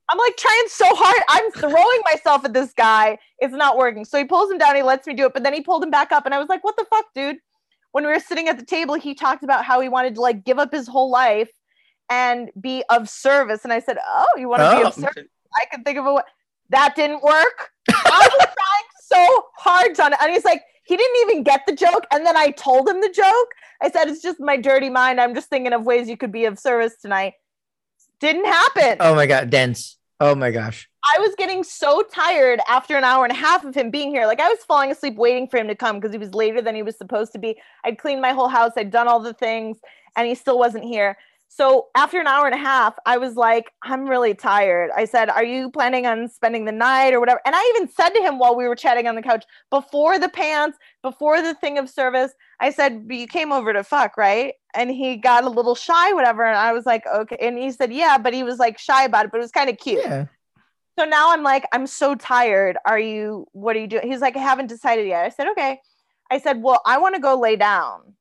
[0.08, 1.22] I'm like trying so hard.
[1.28, 3.18] I'm throwing myself at this guy.
[3.40, 4.04] It's not working.
[4.04, 4.76] So he pulls him down.
[4.76, 6.48] He lets me do it, but then he pulled him back up, and I was
[6.48, 7.38] like, "What the fuck, dude?"
[7.90, 10.44] When we were sitting at the table, he talked about how he wanted to like
[10.44, 11.50] give up his whole life
[12.08, 13.64] and be of service.
[13.64, 14.76] And I said, "Oh, you want to oh.
[14.76, 15.00] be of oh.
[15.00, 15.24] service?"
[15.60, 16.22] I can think of a way.
[16.70, 17.70] That didn't work.
[17.90, 18.46] I was
[19.10, 22.06] trying so hard on it, and he's like, he didn't even get the joke.
[22.12, 23.48] And then I told him the joke.
[23.82, 25.20] I said, "It's just my dirty mind.
[25.20, 27.34] I'm just thinking of ways you could be of service tonight."
[28.20, 28.96] Didn't happen.
[29.00, 29.98] Oh my god, dense.
[30.20, 30.88] Oh my gosh.
[31.14, 34.26] I was getting so tired after an hour and a half of him being here.
[34.26, 36.74] Like I was falling asleep waiting for him to come because he was later than
[36.74, 37.60] he was supposed to be.
[37.84, 39.78] I'd cleaned my whole house, I'd done all the things,
[40.16, 41.18] and he still wasn't here.
[41.48, 44.90] So after an hour and a half, I was like, I'm really tired.
[44.94, 47.40] I said, Are you planning on spending the night or whatever?
[47.46, 50.28] And I even said to him while we were chatting on the couch, before the
[50.28, 54.54] pants, before the thing of service, I said, But you came over to fuck, right?
[54.74, 56.44] And he got a little shy, whatever.
[56.44, 57.38] And I was like, Okay.
[57.40, 59.70] And he said, Yeah, but he was like shy about it, but it was kind
[59.70, 60.02] of cute.
[60.04, 60.26] Yeah.
[60.98, 62.76] So now I'm like, I'm so tired.
[62.86, 64.10] Are you, what are you doing?
[64.10, 65.24] He's like, I haven't decided yet.
[65.24, 65.80] I said, Okay.
[66.30, 68.14] I said, Well, I want to go lay down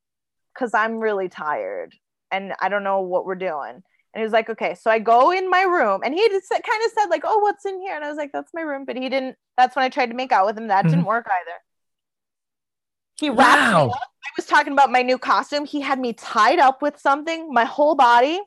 [0.54, 1.94] because I'm really tired
[2.32, 3.84] and I don't know what we're doing.
[4.16, 4.76] And he was like, okay.
[4.76, 7.66] So I go in my room and he just kind of said, like, oh, what's
[7.66, 7.96] in here?
[7.96, 8.86] And I was like, that's my room.
[8.86, 10.70] But he didn't, that's when I tried to make out with him.
[10.70, 10.96] That mm-hmm.
[10.96, 11.58] didn't work either.
[13.18, 13.86] He wrapped wow.
[13.88, 14.00] me up.
[14.00, 15.66] I was talking about my new costume.
[15.66, 18.40] He had me tied up with something, my whole body,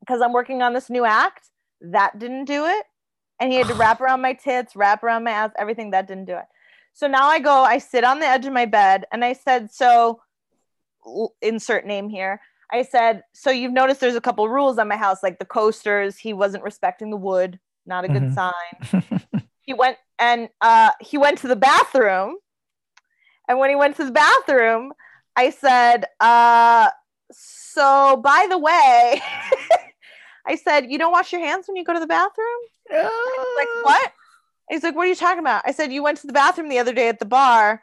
[0.00, 1.48] because I'm working on this new act.
[1.80, 2.84] That didn't do it.
[3.40, 6.26] And he had to wrap around my tits, wrap around my ass, everything that didn't
[6.26, 6.46] do it.
[6.92, 9.72] So now I go, I sit on the edge of my bed and I said,
[9.72, 10.20] so
[11.42, 12.40] insert name here.
[12.72, 16.16] I said, so you've noticed there's a couple rules on my house, like the coasters.
[16.16, 19.02] He wasn't respecting the wood, not a good mm-hmm.
[19.02, 19.24] sign.
[19.62, 22.36] he went and uh, he went to the bathroom,
[23.48, 24.92] and when he went to the bathroom,
[25.36, 26.90] I said, uh,
[27.32, 29.20] so by the way,
[30.46, 32.46] I said, you don't wash your hands when you go to the bathroom.
[32.90, 34.12] like what?
[34.70, 35.62] He's like, what are you talking about?
[35.66, 37.82] I said, you went to the bathroom the other day at the bar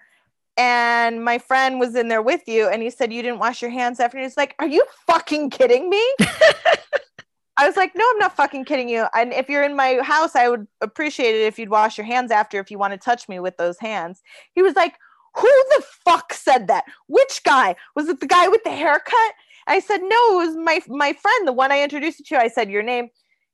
[0.57, 3.71] and my friend was in there with you and he said you didn't wash your
[3.71, 6.15] hands after and he's like are you fucking kidding me?
[7.57, 9.05] I was like no i'm not fucking kidding you.
[9.13, 12.31] And if you're in my house i would appreciate it if you'd wash your hands
[12.31, 14.21] after if you want to touch me with those hands.
[14.53, 14.95] He was like
[15.35, 16.83] who the fuck said that?
[17.07, 17.75] Which guy?
[17.95, 19.33] Was it the guy with the haircut?
[19.67, 22.41] I said no it was my my friend the one i introduced you to.
[22.41, 23.09] I said your name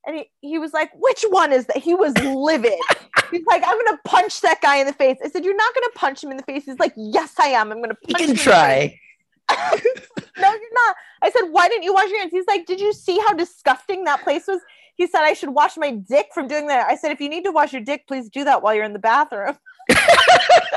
[0.08, 1.78] and he, he was like, which one is that?
[1.78, 2.80] He was livid.
[3.32, 5.18] He's like, I'm gonna punch that guy in the face.
[5.24, 6.64] I said, You're not gonna punch him in the face.
[6.64, 7.72] He's like, Yes, I am.
[7.72, 8.98] I'm gonna punch you can try.
[9.52, 9.58] no,
[10.38, 10.96] you're not.
[11.22, 12.32] I said, Why didn't you wash your hands?
[12.32, 14.62] He's like, Did you see how disgusting that place was?
[14.96, 16.88] He said, I should wash my dick from doing that.
[16.90, 18.94] I said, If you need to wash your dick, please do that while you're in
[18.94, 19.58] the bathroom.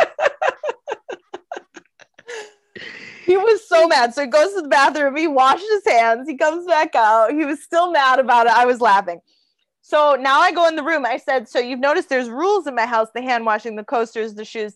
[3.25, 4.15] he was so mad.
[4.15, 7.33] So he goes to the bathroom, he washes his hands, he comes back out.
[7.33, 8.53] He was still mad about it.
[8.53, 9.21] I was laughing.
[9.83, 11.05] So now I go in the room.
[11.05, 14.35] I said, So you've noticed there's rules in my house the hand washing, the coasters,
[14.35, 14.75] the shoes.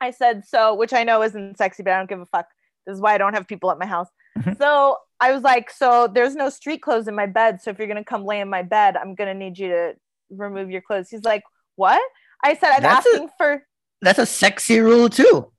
[0.00, 2.46] I said, So, which I know isn't sexy, but I don't give a fuck.
[2.86, 4.08] This is why I don't have people at my house.
[4.38, 4.54] Mm-hmm.
[4.54, 7.60] So I was like, So there's no street clothes in my bed.
[7.60, 9.68] So if you're going to come lay in my bed, I'm going to need you
[9.68, 9.92] to
[10.30, 11.10] remove your clothes.
[11.10, 11.42] He's like,
[11.76, 12.00] What?
[12.42, 13.62] I said, I'm that's asking a, for.
[14.00, 15.52] That's a sexy rule, too.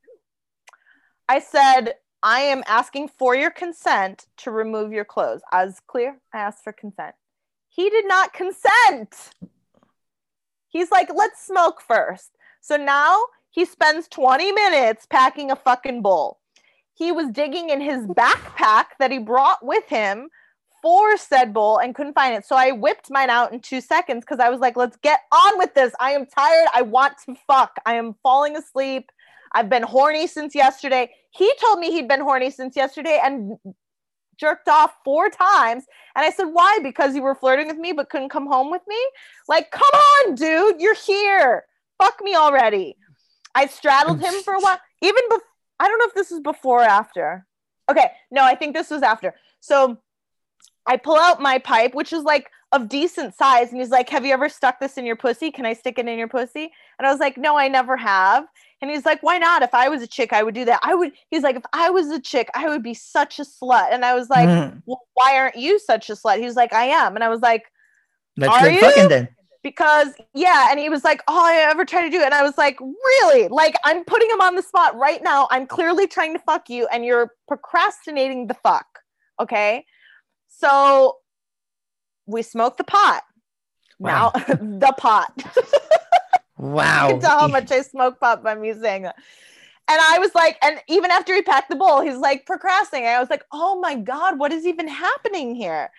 [1.30, 1.94] I said,
[2.24, 5.42] I am asking for your consent to remove your clothes.
[5.52, 7.16] As clear, I asked for consent.
[7.68, 9.32] He did not consent.
[10.68, 12.32] He's like, let's smoke first.
[12.62, 16.40] So now he spends 20 minutes packing a fucking bowl.
[16.94, 20.30] He was digging in his backpack that he brought with him
[20.82, 22.46] for said bowl and couldn't find it.
[22.46, 25.58] So I whipped mine out in two seconds because I was like, let's get on
[25.58, 25.94] with this.
[26.00, 26.68] I am tired.
[26.74, 27.78] I want to fuck.
[27.86, 29.12] I am falling asleep.
[29.54, 31.12] I've been horny since yesterday.
[31.32, 33.58] He told me he'd been horny since yesterday and
[34.38, 35.86] jerked off four times.
[36.16, 36.80] And I said, Why?
[36.84, 39.00] Because you were flirting with me but couldn't come home with me?
[39.48, 41.64] Like, come on, dude, you're here.
[41.98, 42.98] Fuck me already.
[43.54, 44.80] I straddled him for a while.
[45.02, 45.44] Even before,
[45.80, 47.46] I don't know if this was before or after.
[47.90, 49.36] Okay, no, I think this was after.
[49.60, 49.98] So
[50.86, 53.72] I pull out my pipe, which is like of decent size.
[53.72, 55.52] And he's like, Have you ever stuck this in your pussy?
[55.52, 56.72] Can I stick it in your pussy?
[56.98, 58.46] And I was like, No, I never have.
[58.82, 59.62] And he's like, Why not?
[59.62, 60.80] If I was a chick, I would do that.
[60.84, 63.92] I would, he's like, If I was a chick, I would be such a slut.
[63.92, 64.82] And I was like, mm.
[64.86, 66.40] Well, why aren't you such a slut?
[66.40, 67.16] He's like, I am.
[67.16, 67.64] And I was like,
[68.38, 68.80] Let's Are you?
[68.80, 69.28] fucking then.
[69.64, 72.42] Because yeah, and he was like, "Oh, I ever try to do it?" And I
[72.42, 73.48] was like, "Really?
[73.48, 75.48] Like, I'm putting him on the spot right now.
[75.52, 78.88] I'm clearly trying to fuck you, and you're procrastinating the fuck."
[79.40, 79.86] Okay,
[80.48, 81.18] so
[82.32, 83.24] we smoked the pot.
[84.00, 84.32] Wow.
[84.36, 85.32] Now the pot.
[86.58, 87.08] wow.
[87.08, 89.16] You can tell how much I smoke pot by me saying that.
[89.88, 93.10] And I was like, and even after he packed the bowl, he's like procrastinating.
[93.10, 95.92] I was like, oh my God, what is even happening here?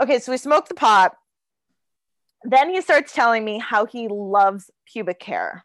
[0.00, 1.16] Okay, so we smoked the pot.
[2.44, 5.64] Then he starts telling me how he loves pubic hair.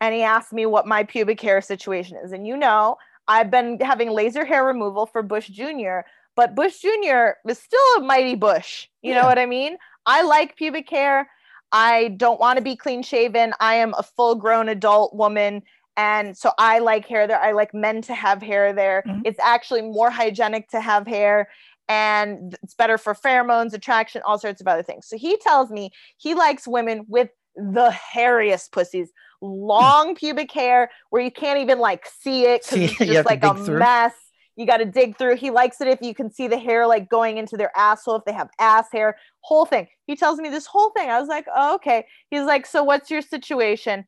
[0.00, 2.32] And he asked me what my pubic hair situation is.
[2.32, 6.00] And you know, I've been having laser hair removal for Bush Jr.,
[6.38, 7.30] but Bush Jr.
[7.48, 8.86] is still a mighty Bush.
[9.02, 9.22] You yeah.
[9.22, 9.76] know what I mean?
[10.06, 11.28] I like pubic hair.
[11.72, 13.52] I don't want to be clean shaven.
[13.58, 15.64] I am a full grown adult woman.
[15.96, 17.40] And so I like hair there.
[17.40, 19.02] I like men to have hair there.
[19.04, 19.22] Mm-hmm.
[19.24, 21.48] It's actually more hygienic to have hair
[21.88, 25.08] and it's better for pheromones, attraction, all sorts of other things.
[25.08, 31.20] So he tells me he likes women with the hairiest pussies, long pubic hair where
[31.20, 33.80] you can't even like see it because it's just like a through.
[33.80, 34.14] mess
[34.58, 35.36] you got to dig through.
[35.36, 38.24] He likes it if you can see the hair like going into their asshole, if
[38.24, 39.86] they have ass hair, whole thing.
[40.08, 41.08] He tells me this whole thing.
[41.08, 42.04] I was like, oh, okay.
[42.28, 44.04] He's like, so what's your situation?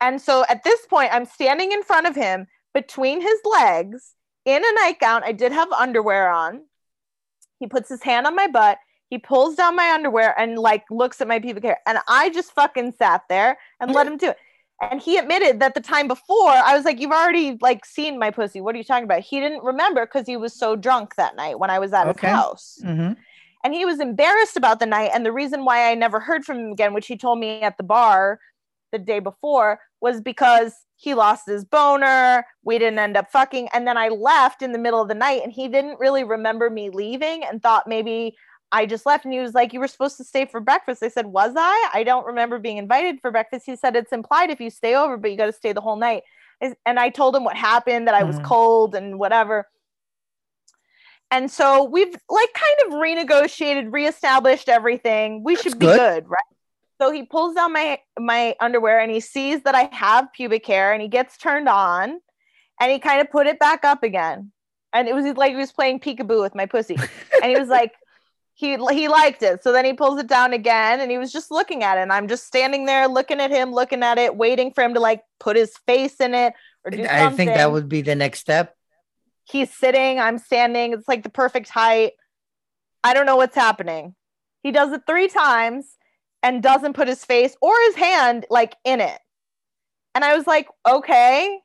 [0.00, 4.14] And so at this point, I'm standing in front of him between his legs
[4.44, 5.22] in a nightgown.
[5.22, 6.62] I did have underwear on.
[7.60, 8.78] He puts his hand on my butt.
[9.10, 11.78] He pulls down my underwear and like looks at my pubic hair.
[11.86, 14.38] And I just fucking sat there and let him do it.
[14.80, 18.30] And he admitted that the time before, I was like, "You've already like seen my
[18.30, 18.60] pussy.
[18.60, 21.58] What are you talking about?" He didn't remember because he was so drunk that night
[21.58, 22.28] when I was at okay.
[22.28, 22.78] his house.
[22.84, 23.14] Mm-hmm.
[23.64, 25.10] And he was embarrassed about the night.
[25.12, 27.76] And the reason why I never heard from him again, which he told me at
[27.76, 28.38] the bar
[28.92, 32.44] the day before, was because he lost his boner.
[32.62, 33.68] We didn't end up fucking.
[33.72, 36.70] And then I left in the middle of the night and he didn't really remember
[36.70, 38.36] me leaving and thought maybe
[38.70, 41.02] I just left and he was like, You were supposed to stay for breakfast.
[41.02, 41.90] I said, Was I?
[41.94, 43.66] I don't remember being invited for breakfast.
[43.66, 45.96] He said, It's implied if you stay over, but you got to stay the whole
[45.96, 46.22] night.
[46.60, 48.46] And I told him what happened, that I was mm-hmm.
[48.46, 49.68] cold and whatever.
[51.30, 55.44] And so we've like kind of renegotiated, reestablished everything.
[55.44, 55.98] We should be good.
[55.98, 56.42] good, right?
[57.00, 60.92] So he pulls down my my underwear and he sees that I have pubic hair
[60.92, 62.18] and he gets turned on
[62.80, 64.52] and he kind of put it back up again.
[64.92, 66.96] And it was like he was playing peekaboo with my pussy.
[67.42, 67.92] And he was like,
[68.58, 69.62] he he liked it.
[69.62, 72.02] So then he pulls it down again and he was just looking at it.
[72.02, 75.00] And I'm just standing there looking at him, looking at it, waiting for him to
[75.00, 78.40] like put his face in it or do I think that would be the next
[78.40, 78.74] step.
[79.44, 80.92] He's sitting, I'm standing.
[80.92, 82.14] It's like the perfect height.
[83.04, 84.16] I don't know what's happening.
[84.64, 85.96] He does it 3 times
[86.42, 89.20] and doesn't put his face or his hand like in it.
[90.16, 91.60] And I was like, "Okay."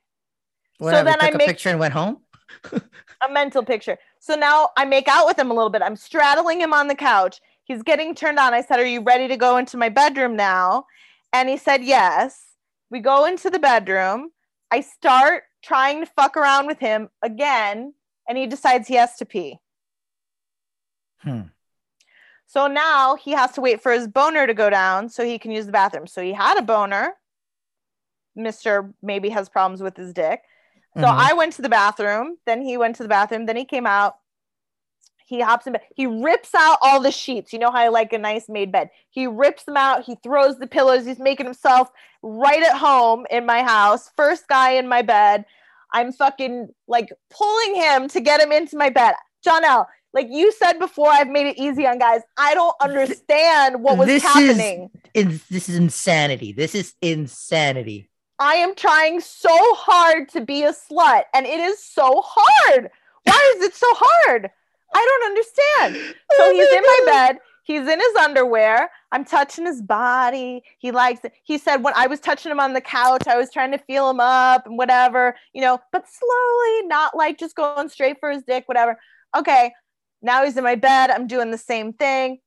[0.77, 2.17] What, so then I took make a picture and went home.
[2.71, 3.97] a mental picture.
[4.23, 5.81] So now I make out with him a little bit.
[5.81, 7.41] I'm straddling him on the couch.
[7.65, 8.53] He's getting turned on.
[8.53, 10.86] I said, Are you ready to go into my bedroom now?
[11.33, 12.41] And he said, Yes.
[12.89, 14.31] We go into the bedroom.
[14.71, 19.25] I start trying to fuck around with him again, and he decides he has to
[19.25, 19.59] pee.
[21.17, 21.41] Hmm.
[22.47, 25.51] So now he has to wait for his boner to go down so he can
[25.51, 26.07] use the bathroom.
[26.07, 27.15] So he had a boner.
[28.39, 28.93] Mr.
[29.01, 30.43] maybe has problems with his dick.
[30.95, 31.19] So mm-hmm.
[31.19, 32.38] I went to the bathroom.
[32.45, 33.45] Then he went to the bathroom.
[33.47, 34.17] Then he came out.
[35.26, 35.82] He hops in bed.
[35.95, 37.53] He rips out all the sheets.
[37.53, 38.89] You know how I like a nice made bed.
[39.09, 40.03] He rips them out.
[40.03, 41.05] He throws the pillows.
[41.05, 41.89] He's making himself
[42.22, 44.11] right at home in my house.
[44.15, 45.45] First guy in my bed.
[45.91, 49.13] I'm fucking like pulling him to get him into my bed.
[49.43, 52.22] Johnel Like you said before, I've made it easy on guys.
[52.38, 54.91] I don't understand what was this happening.
[55.13, 56.51] Is, this is insanity.
[56.51, 58.09] This is insanity.
[58.39, 62.89] I am trying so hard to be a slut, and it is so hard.
[63.23, 64.49] Why is it so hard?
[64.93, 66.15] I don't understand.
[66.36, 67.39] So he's in my bed.
[67.63, 68.89] He's in his underwear.
[69.11, 70.63] I'm touching his body.
[70.79, 71.34] He likes it.
[71.43, 74.09] He said when I was touching him on the couch, I was trying to feel
[74.09, 78.41] him up and whatever, you know, but slowly, not like just going straight for his
[78.41, 78.97] dick, whatever.
[79.38, 79.73] Okay.
[80.23, 81.11] Now he's in my bed.
[81.11, 82.39] I'm doing the same thing.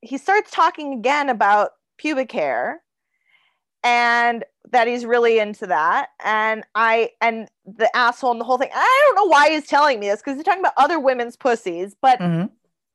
[0.00, 2.80] He starts talking again about pubic hair
[3.84, 6.08] and that he's really into that.
[6.24, 8.70] And I and the asshole and the whole thing.
[8.72, 11.94] I don't know why he's telling me this because he's talking about other women's pussies,
[12.00, 12.46] but mm-hmm.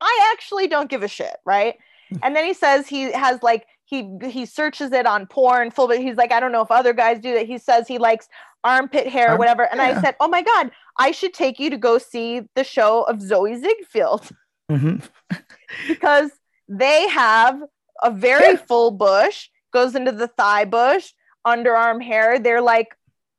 [0.02, 1.76] I actually don't give a shit, right?
[2.22, 6.00] and then he says he has like he he searches it on porn full but
[6.00, 8.28] he's like i don't know if other guys do that he says he likes
[8.64, 9.98] armpit hair or whatever and yeah.
[9.98, 13.22] i said oh my god i should take you to go see the show of
[13.22, 14.30] zoe ziegfeld
[14.72, 15.36] mm-hmm.
[15.88, 16.32] because
[16.70, 17.62] they have
[18.04, 18.58] a very yeah.
[18.58, 21.12] full bush goes into the thigh bush
[21.46, 22.96] underarm hair they're like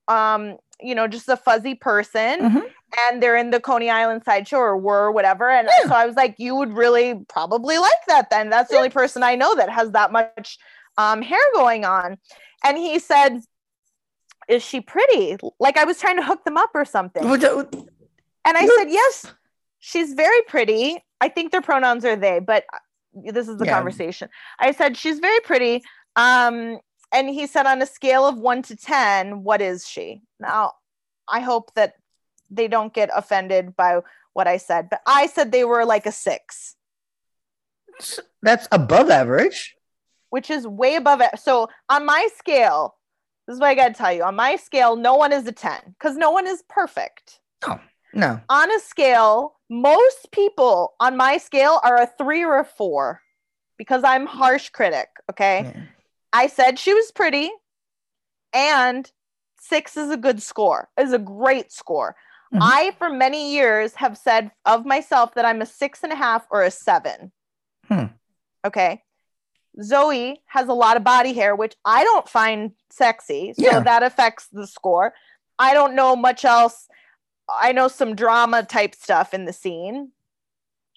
[0.09, 2.66] um you know just a fuzzy person mm-hmm
[3.09, 5.51] and they're in the Coney Island sideshow or were whatever.
[5.51, 5.89] And yeah.
[5.89, 8.51] so I was like, you would really probably like that then.
[8.51, 8.80] That's the yeah.
[8.80, 10.59] only person I know that has that much
[10.97, 12.18] um, hair going on.
[12.62, 13.41] And he said,
[14.49, 15.37] Is she pretty?
[15.59, 17.22] Like I was trying to hook them up or something.
[18.45, 19.35] And I said, Yes,
[19.78, 21.03] she's very pretty.
[21.20, 22.78] I think their pronouns are they, but uh,
[23.32, 23.74] this is the yeah.
[23.74, 24.28] conversation.
[24.59, 25.82] I said, She's very pretty.
[26.16, 26.78] Um,
[27.12, 30.22] and he said, On a scale of one to 10, what is she?
[30.40, 30.72] Now,
[31.28, 31.94] I hope that
[32.50, 34.00] they don't get offended by
[34.32, 36.76] what I said, but I said they were like a six.
[38.42, 39.76] That's above average.
[40.30, 41.38] Which is way above it.
[41.38, 42.96] So on my scale,
[43.46, 44.24] this is what I got to tell you.
[44.24, 47.40] On my scale, no one is a 10 because no one is perfect.
[47.66, 47.80] No,
[48.12, 48.40] no.
[48.48, 53.20] On a scale, most people on my scale are a three or a four
[53.78, 55.08] because I'm harsh critic.
[55.30, 55.72] Okay.
[55.74, 55.82] Yeah.
[56.35, 57.51] I said she was pretty
[58.53, 59.11] and
[59.61, 62.16] six is a good score, is a great score.
[62.53, 62.62] Mm-hmm.
[62.62, 66.45] I, for many years, have said of myself that I'm a six and a half
[66.51, 67.32] or a seven.
[67.89, 68.07] Hmm.
[68.66, 69.03] Okay.
[69.82, 73.55] Zoe has a lot of body hair, which I don't find sexy.
[73.57, 73.80] So yeah.
[73.80, 75.14] that affects the score.
[75.59, 76.89] I don't know much else.
[77.49, 80.12] I know some drama type stuff in the scene,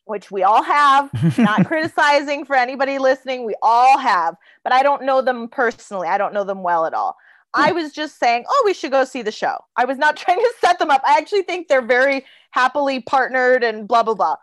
[0.07, 1.09] which we all have.
[1.37, 3.45] Not criticizing for anybody listening.
[3.45, 6.07] We all have, but I don't know them personally.
[6.07, 7.15] I don't know them well at all.
[7.53, 7.75] I hmm.
[7.75, 9.57] was just saying, oh, we should go see the show.
[9.75, 11.01] I was not trying to set them up.
[11.05, 14.35] I actually think they're very happily partnered and blah blah blah.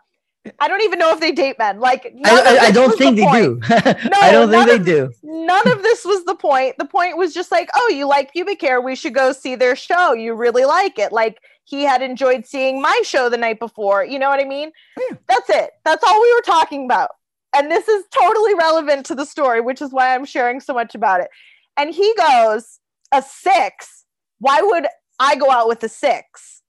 [0.59, 1.79] I don't even know if they date men.
[1.79, 3.59] Like, I, I, I, don't think the they do.
[4.09, 5.11] no, I don't think they of, do.
[5.23, 6.77] None of this was the point.
[6.77, 8.79] The point was just like, oh, you like pubic hair?
[8.79, 10.13] We should go see their show.
[10.13, 11.11] You really like it.
[11.11, 14.05] Like he had enjoyed seeing my show the night before.
[14.05, 14.71] You know what I mean?
[14.97, 15.17] Yeah.
[15.27, 15.71] That's it.
[15.83, 17.09] That's all we were talking about.
[17.55, 20.95] And this is totally relevant to the story, which is why I'm sharing so much
[20.95, 21.29] about it.
[21.75, 22.79] And he goes,
[23.11, 24.05] a six.
[24.39, 24.87] Why would
[25.19, 26.61] I go out with a six?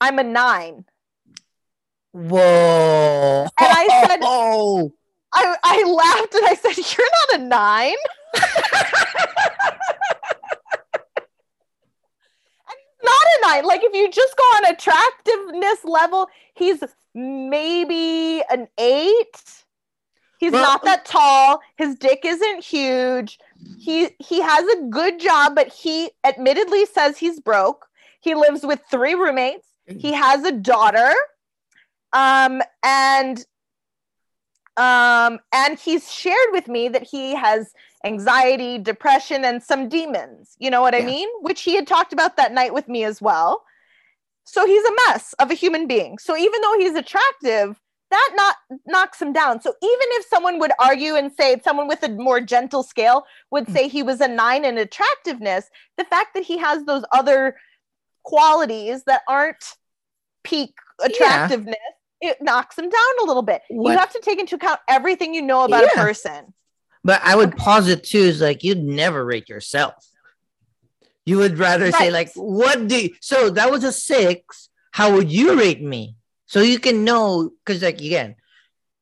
[0.00, 0.84] I'm a nine.
[2.12, 3.46] Whoa.
[3.58, 4.92] And I said, oh.
[5.34, 7.96] I, I laughed and I said, You're not a nine.
[13.46, 13.64] not.
[13.64, 16.82] Like if you just go on attractiveness level, he's
[17.14, 19.42] maybe an eight.
[20.38, 21.60] He's well, not that tall.
[21.76, 23.38] His dick isn't huge
[23.78, 27.86] he he has a good job, but he admittedly says he's broke.
[28.20, 29.66] He lives with three roommates.
[29.86, 31.12] He has a daughter,
[32.12, 33.44] um, and
[34.76, 37.72] um, and he's shared with me that he has
[38.06, 40.56] anxiety, depression, and some demons.
[40.58, 41.00] You know what yeah.
[41.00, 41.28] I mean?
[41.40, 43.62] Which he had talked about that night with me as well.
[44.44, 46.18] So he's a mess of a human being.
[46.18, 47.80] So even though he's attractive,
[48.10, 49.60] that not knocks him down.
[49.60, 53.66] So even if someone would argue and say someone with a more gentle scale would
[53.66, 53.72] hmm.
[53.72, 57.56] say he was a nine in attractiveness, the fact that he has those other
[58.24, 59.74] qualities that aren't
[60.44, 61.76] peak attractiveness,
[62.22, 62.30] yeah.
[62.30, 63.62] it knocks him down a little bit.
[63.68, 63.92] What?
[63.92, 66.00] You have to take into account everything you know about yeah.
[66.00, 66.54] a person.
[67.06, 69.94] But I would posit too is like you'd never rate yourself.
[71.24, 71.94] You would rather right.
[71.94, 74.68] say like, what do you, so that was a six.
[74.92, 76.16] How would you rate me?
[76.46, 78.34] so you can know because like again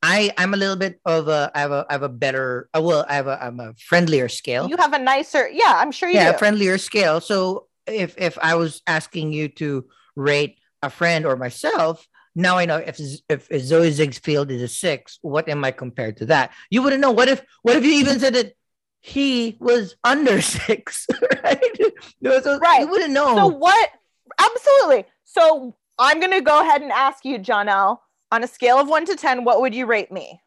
[0.02, 2.82] i i'm a little bit of a i have a i have a better uh,
[2.82, 6.08] well i have a i'm a friendlier scale you have a nicer yeah i'm sure
[6.08, 6.38] you yeah do.
[6.38, 9.84] friendlier scale so if if i was asking you to
[10.16, 14.68] rate a friend or myself now i know if if, if zooey ziegfeld is a
[14.68, 17.92] six what am i compared to that you wouldn't know what if what if you
[17.92, 18.52] even said that
[19.00, 21.06] he was under six
[21.44, 21.78] right
[22.20, 23.90] no, so right you wouldn't know so what
[24.38, 28.88] absolutely so I'm going to go ahead and ask you, Johnel, on a scale of
[28.88, 30.40] one to 10, what would you rate me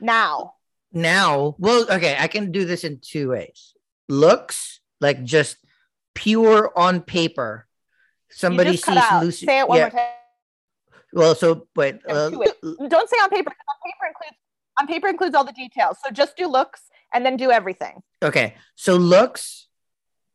[0.00, 0.54] now?
[0.92, 3.74] Now, well, okay, I can do this in two ways.
[4.08, 5.56] Looks like just
[6.14, 7.66] pure on paper.
[8.30, 9.46] Somebody sees Lucy.
[9.46, 9.84] Say it one yeah.
[9.84, 10.08] more time.
[11.12, 13.50] Well, so but uh, don't say on paper.
[13.50, 14.36] On paper includes
[14.78, 15.98] on paper includes all the details.
[16.04, 16.82] So just do looks
[17.12, 18.02] and then do everything.
[18.22, 19.68] Okay, so looks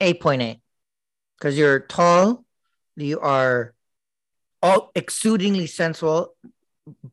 [0.02, 0.60] eight point eight
[1.38, 2.44] because you're tall,
[2.96, 3.74] you are
[4.62, 6.36] all exudingly sensual.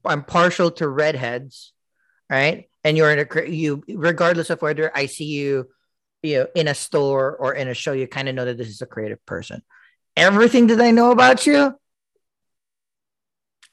[0.04, 1.72] I'm partial to redheads,
[2.28, 2.68] right?
[2.84, 5.68] And you're in a you regardless of whether I see you,
[6.22, 8.68] you know, in a store or in a show, you kind of know that this
[8.68, 9.62] is a creative person.
[10.16, 11.74] Everything that I know about you,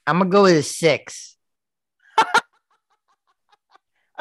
[0.06, 1.36] I'm gonna go with a six.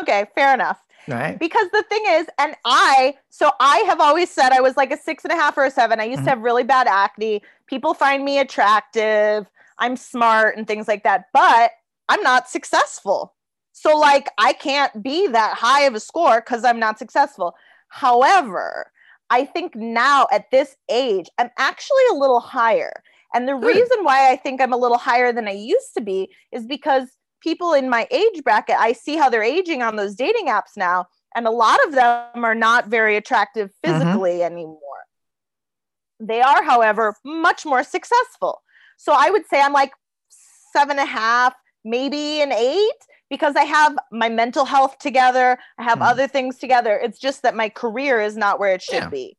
[0.01, 0.79] okay, fair enough.
[1.07, 1.39] Right.
[1.39, 4.97] Because the thing is, and I, so I have always said I was like a
[4.97, 5.99] six and a half or a seven.
[5.99, 6.25] I used mm-hmm.
[6.25, 7.41] to have really bad acne.
[7.67, 9.47] People find me attractive.
[9.79, 11.71] I'm smart and things like that, but
[12.09, 13.33] I'm not successful.
[13.71, 17.55] So, like, I can't be that high of a score because I'm not successful.
[17.87, 18.91] However,
[19.29, 23.03] I think now at this age, I'm actually a little higher.
[23.33, 26.31] And the reason why I think I'm a little higher than I used to be
[26.51, 27.07] is because
[27.41, 31.05] people in my age bracket, I see how they're aging on those dating apps now.
[31.35, 33.99] And a lot of them are not very attractive mm-hmm.
[33.99, 34.53] physically mm-hmm.
[34.53, 34.79] anymore.
[36.19, 38.61] They are, however, much more successful.
[38.97, 39.93] So I would say I'm like
[40.73, 41.53] seven and a half,
[41.85, 42.91] maybe an eight,
[43.29, 45.57] because I have my mental health together.
[45.77, 46.09] I have mm.
[46.09, 46.99] other things together.
[47.01, 49.09] It's just that my career is not where it should yeah.
[49.09, 49.37] be.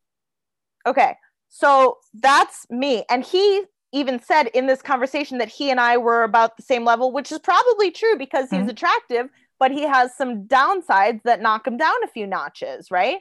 [0.87, 1.17] Okay.
[1.49, 3.05] So that's me.
[3.11, 6.85] And he even said in this conversation that he and I were about the same
[6.85, 8.71] level, which is probably true because he's mm.
[8.71, 9.29] attractive,
[9.59, 13.19] but he has some downsides that knock him down a few notches, right?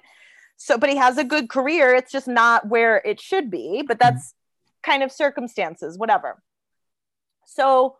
[0.57, 1.95] So, but he has a good career.
[1.95, 4.15] It's just not where it should be, but mm-hmm.
[4.15, 4.35] that's
[4.83, 6.41] kind of circumstances, whatever.
[7.45, 7.97] So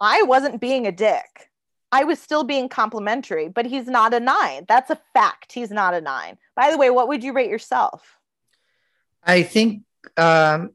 [0.00, 1.50] I wasn't being a dick.
[1.92, 4.64] I was still being complimentary, but he's not a nine.
[4.68, 5.52] That's a fact.
[5.52, 6.38] He's not a nine.
[6.54, 8.18] By the way, what would you rate yourself?
[9.24, 9.82] I think
[10.16, 10.70] um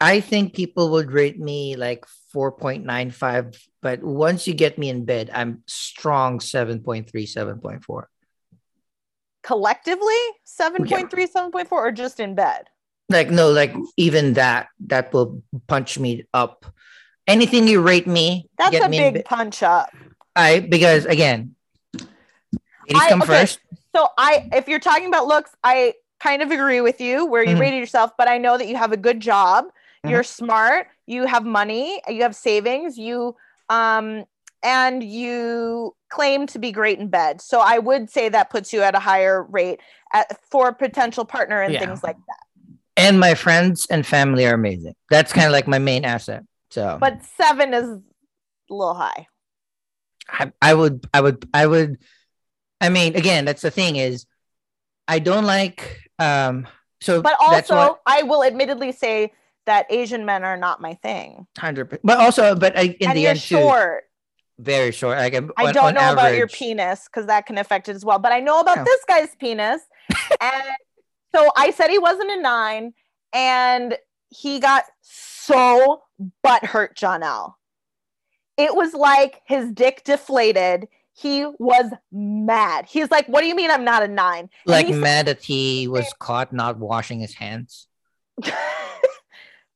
[0.00, 5.30] I think people would rate me like 4.95, but once you get me in bed,
[5.32, 8.04] I'm strong 7.3, 7.4.
[9.42, 11.26] Collectively, 7.3, yeah.
[11.26, 12.68] 7.4, or just in bed?
[13.08, 16.66] like no like even that that will punch me up
[17.26, 19.90] anything you rate me that's a me big punch up
[20.36, 21.54] i because again
[21.94, 23.60] ladies I, come okay, first
[23.94, 27.50] so i if you're talking about looks i kind of agree with you where you
[27.50, 27.60] mm-hmm.
[27.60, 29.66] rated yourself but i know that you have a good job
[30.04, 30.10] mm-hmm.
[30.10, 33.34] you're smart you have money you have savings you
[33.68, 34.24] um
[34.62, 38.82] and you claim to be great in bed so i would say that puts you
[38.82, 39.80] at a higher rate
[40.12, 41.80] at, for potential partner and yeah.
[41.80, 42.48] things like that
[42.98, 44.94] and my friends and family are amazing.
[45.08, 46.44] That's kind of like my main asset.
[46.70, 48.02] So, but seven is a
[48.68, 49.28] little high.
[50.28, 51.98] I, I would, I would, I would.
[52.80, 54.26] I mean, again, that's the thing is,
[55.06, 56.02] I don't like.
[56.18, 56.66] um
[57.00, 59.32] So, but also, what, I will admittedly say
[59.68, 61.46] that Asian men are not my thing.
[61.58, 64.04] Hundred, but also, but I, in and the end, short.
[64.58, 65.18] Too, very short.
[65.18, 66.12] Like on, I don't know average.
[66.12, 68.18] about your penis because that can affect it as well.
[68.18, 68.84] But I know about oh.
[68.84, 69.82] this guy's penis,
[70.40, 70.62] and
[71.34, 72.94] so I said he wasn't a nine,
[73.34, 73.96] and
[74.30, 76.02] he got so
[76.42, 77.58] butt hurt, Johnel.
[78.56, 80.88] It was like his dick deflated.
[81.12, 82.86] He was mad.
[82.88, 84.48] He's like, "What do you mean I'm not a nine?
[84.64, 87.86] Like mad that he was caught not washing his hands.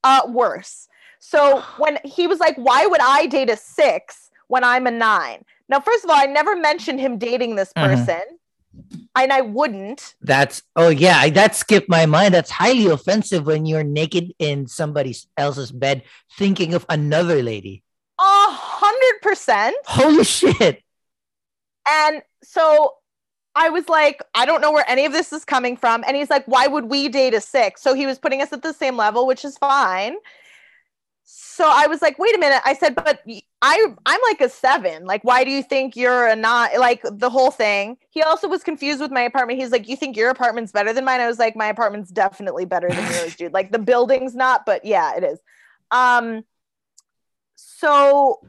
[0.05, 0.89] uh, worse.
[1.19, 5.45] So when he was like, "Why would I date a six when I'm a nine?
[5.69, 7.95] Now, first of all, I never mentioned him dating this mm-hmm.
[7.95, 8.23] person.
[9.15, 10.15] And I wouldn't.
[10.23, 12.33] That's oh yeah, that skipped my mind.
[12.33, 16.05] That's highly offensive when you're naked in somebody else's bed
[16.39, 17.83] thinking of another lady.
[18.19, 19.77] A hundred percent.
[19.85, 20.83] Holy shit.
[21.87, 22.95] And so
[23.55, 26.03] I was like, I don't know where any of this is coming from.
[26.07, 27.83] And he's like, why would we date a six?
[27.83, 30.17] So he was putting us at the same level, which is fine
[31.25, 32.61] so I was like, wait a minute.
[32.65, 33.23] I said, but
[33.63, 35.05] I I'm like a seven.
[35.05, 37.97] Like, why do you think you're a not like the whole thing?
[38.11, 39.61] He also was confused with my apartment.
[39.61, 41.21] He's like, you think your apartment's better than mine?
[41.21, 43.53] I was like, my apartment's definitely better than yours, dude.
[43.53, 45.39] Like the building's not, but yeah, it is.
[45.91, 46.45] Um,
[47.55, 48.41] so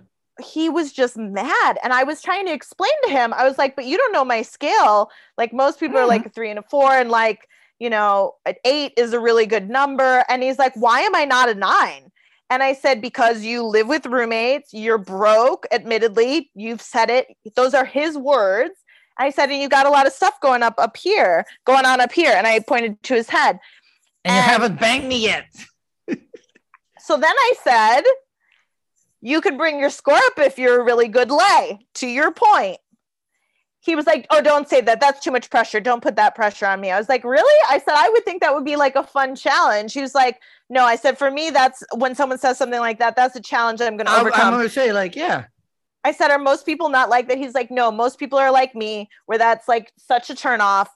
[0.42, 3.76] he was just mad and i was trying to explain to him i was like
[3.76, 6.06] but you don't know my scale like most people mm-hmm.
[6.06, 7.48] are like a three and a four and like
[7.80, 11.24] you know an eight is a really good number and he's like why am i
[11.24, 12.12] not a nine
[12.54, 17.26] and I said, because you live with roommates, you're broke, admittedly, you've said it.
[17.56, 18.76] Those are his words.
[19.18, 22.00] I said, and you got a lot of stuff going up up here, going on
[22.00, 22.32] up here.
[22.32, 23.60] And I pointed to his head.
[24.24, 25.46] And, and you haven't banged me yet.
[27.00, 28.02] so then I said,
[29.26, 32.78] you could bring your score up if you're a really good lay, to your point.
[33.80, 35.02] he was like, "Oh, don't say that.
[35.02, 35.80] That's too much pressure.
[35.82, 38.42] Don't put that pressure on me." I was like, "Really?" I said, "I would think
[38.42, 41.50] that would be like a fun challenge." He was like, "No." I said, "For me,
[41.50, 43.16] that's when someone says something like that.
[43.16, 45.46] That's a challenge I'm going to overcome." I'm going to say like, yeah.
[46.06, 48.74] I said, "Are most people not like that?" He's like, "No, most people are like
[48.76, 50.90] me, where that's like such a turn off,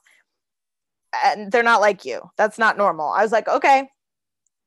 [1.24, 2.30] and they're not like you.
[2.38, 3.90] That's not normal." I was like, "Okay."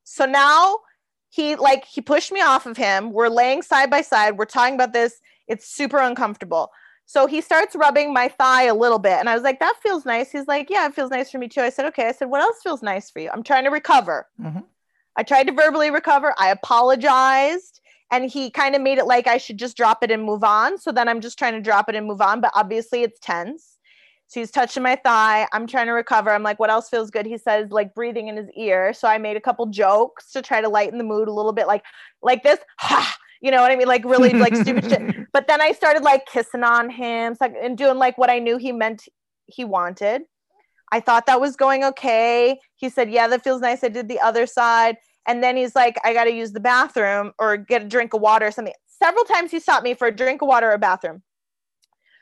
[0.04, 0.80] So now
[1.32, 3.12] he like he pushed me off of him.
[3.12, 4.38] We're laying side by side.
[4.38, 5.20] We're talking about this.
[5.48, 6.72] It's super uncomfortable.
[7.06, 9.18] So he starts rubbing my thigh a little bit.
[9.20, 10.32] And I was like, that feels nice.
[10.32, 11.62] He's like, yeah, it feels nice for me too.
[11.62, 12.08] I said, okay.
[12.08, 13.30] I said, what else feels nice for you?
[13.34, 14.28] I'm trying to recover.
[14.40, 14.60] Mm-hmm.
[15.18, 16.34] I tried to verbally recover.
[16.38, 17.82] I apologized.
[18.12, 20.78] And he kind of made it like I should just drop it and move on.
[20.78, 22.40] So then I'm just trying to drop it and move on.
[22.42, 23.78] But obviously it's tense.
[24.32, 25.46] So he's touching my thigh.
[25.52, 26.32] I'm trying to recover.
[26.32, 27.26] I'm like, what else feels good?
[27.26, 28.94] He says, like breathing in his ear.
[28.94, 31.68] So I made a couple jokes to try to lighten the mood a little bit,
[31.68, 31.84] like,
[32.22, 32.58] like this.
[32.80, 33.18] Ha!
[33.42, 33.90] you know what I mean?
[33.90, 35.02] Like really like stupid shit.
[35.34, 38.72] But then I started like kissing on him and doing like what I knew he
[38.72, 39.04] meant
[39.48, 40.22] he wanted.
[40.94, 42.58] I thought that was going okay.
[42.76, 43.84] He said, Yeah, that feels nice.
[43.84, 44.96] I did the other side.
[45.28, 48.22] And then he's like, I got to use the bathroom or get a drink of
[48.22, 48.74] water or something.
[48.88, 51.22] Several times he stopped me for a drink of water or a bathroom.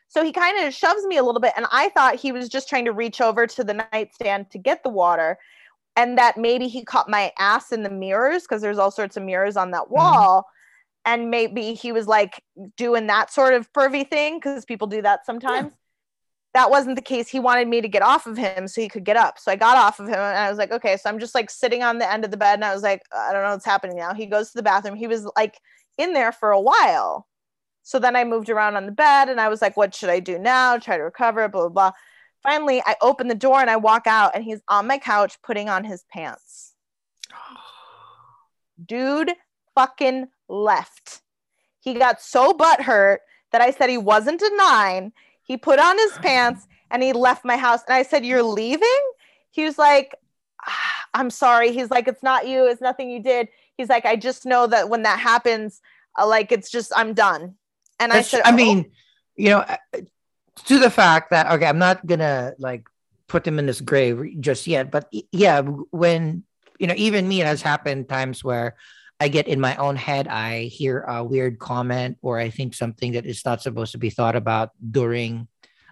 [0.09, 1.53] So he kind of shoves me a little bit.
[1.55, 4.83] And I thought he was just trying to reach over to the nightstand to get
[4.83, 5.37] the water.
[5.95, 9.23] And that maybe he caught my ass in the mirrors because there's all sorts of
[9.23, 9.95] mirrors on that mm-hmm.
[9.95, 10.41] wall.
[10.41, 10.55] Mm-hmm
[11.05, 12.43] and maybe he was like
[12.77, 15.67] doing that sort of pervy thing because people do that sometimes.
[15.67, 15.75] Yeah.
[16.55, 17.29] That wasn't the case.
[17.29, 19.37] He wanted me to get off of him so he could get up.
[19.37, 20.97] So I got off of him and I was like, okay.
[20.97, 23.03] So I'm just like sitting on the end of the bed and I was like,
[23.15, 24.13] I don't know what's happening now.
[24.13, 24.95] He goes to the bathroom.
[24.95, 25.59] He was like
[25.97, 27.27] in there for a while.
[27.83, 30.19] So then I moved around on the bed and I was like, what should I
[30.19, 30.77] do now?
[30.77, 31.91] Try to recover, blah, blah, blah.
[32.43, 35.69] Finally, I open the door and I walk out and he's on my couch putting
[35.69, 36.73] on his pants.
[38.85, 39.31] Dude
[39.75, 41.21] fucking left.
[41.79, 43.17] He got so butthurt
[43.51, 45.11] that I said he wasn't a nine.
[45.43, 47.81] He put on his pants and he left my house.
[47.87, 48.87] And I said, You're leaving?
[49.51, 50.15] He was like,
[50.67, 51.71] ah, I'm sorry.
[51.71, 52.67] He's like, It's not you.
[52.67, 53.47] It's nothing you did.
[53.77, 55.81] He's like, I just know that when that happens,
[56.17, 57.55] uh, like, it's just, I'm done.
[57.99, 58.91] And That's, I said, I mean, oh.
[59.35, 59.77] you know, uh,
[60.65, 62.87] to the fact that, okay, I'm not going to like
[63.27, 64.91] put him in this grave just yet.
[64.91, 66.43] But yeah, when,
[66.79, 68.75] you know, even me, it has happened times where,
[69.21, 73.11] I get in my own head, I hear a weird comment or I think something
[73.13, 75.49] that is not supposed to be thought about during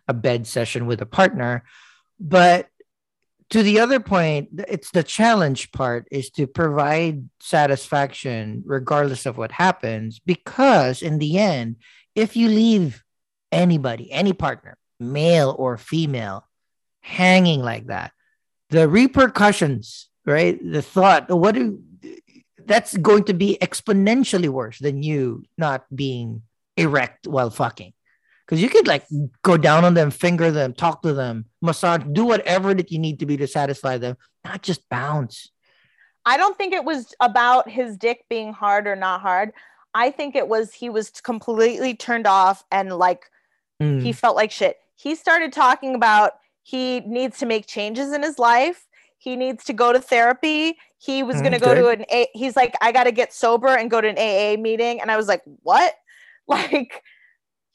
[0.07, 1.65] a bed session with a partner.
[2.21, 2.69] But
[3.51, 9.51] to the other point, it's the challenge part is to provide satisfaction regardless of what
[9.51, 10.19] happens.
[10.25, 11.77] Because in the end,
[12.15, 13.03] if you leave
[13.51, 16.45] anybody, any partner, male or female,
[17.01, 18.11] hanging like that,
[18.69, 20.59] the repercussions, right?
[20.61, 21.79] The thought, oh, what do
[22.65, 26.41] that's going to be exponentially worse than you not being
[26.75, 27.93] erect while fucking.
[28.47, 29.05] Because you could like
[29.43, 33.19] go down on them, finger them, talk to them, massage, do whatever that you need
[33.19, 35.51] to be to satisfy them, not just bounce.
[36.25, 39.51] I don't think it was about his dick being hard or not hard.
[39.93, 43.25] I think it was he was completely turned off and like
[43.81, 44.01] mm.
[44.01, 44.77] he felt like shit.
[44.95, 46.33] He started talking about
[46.63, 48.87] he needs to make changes in his life
[49.17, 50.77] he needs to go to therapy.
[50.99, 52.27] He was going to go to an A.
[52.33, 55.01] He's like, I got to get sober and go to an AA meeting.
[55.01, 55.93] And I was like, what?
[56.49, 57.03] Like,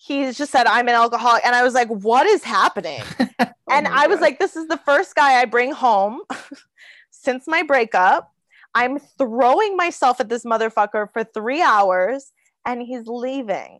[0.02, 1.46] he's just said, I'm an alcoholic.
[1.46, 3.02] And I was like, what is happening?
[3.40, 6.22] oh and I was like, this is the first guy I bring home
[7.10, 8.32] since my breakup.
[8.74, 12.32] I'm throwing myself at this motherfucker for three hours
[12.66, 13.78] and he's leaving.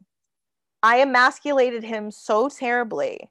[0.83, 3.29] I emasculated him so terribly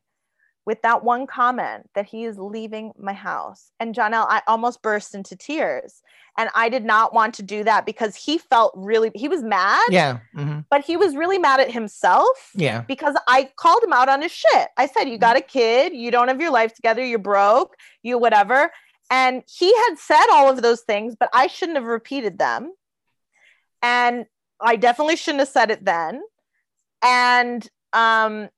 [0.66, 3.72] with that one comment that he is leaving my house.
[3.80, 6.02] And Johnel, I almost burst into tears.
[6.38, 9.88] And I did not want to do that because he felt really, he was mad.
[9.90, 10.20] Yeah.
[10.36, 10.62] Mm-hmm.
[10.70, 12.52] But he was really mad at himself.
[12.56, 12.82] Yeah.
[12.82, 14.70] Because I called him out on his shit.
[14.78, 18.18] I said, You got a kid, you don't have your life together, you're broke, you
[18.18, 18.72] whatever.
[19.10, 22.72] And he had said all of those things, but I shouldn't have repeated them.
[23.82, 24.26] And
[24.62, 26.22] I definitely shouldn't have said it then.
[27.04, 28.50] And um,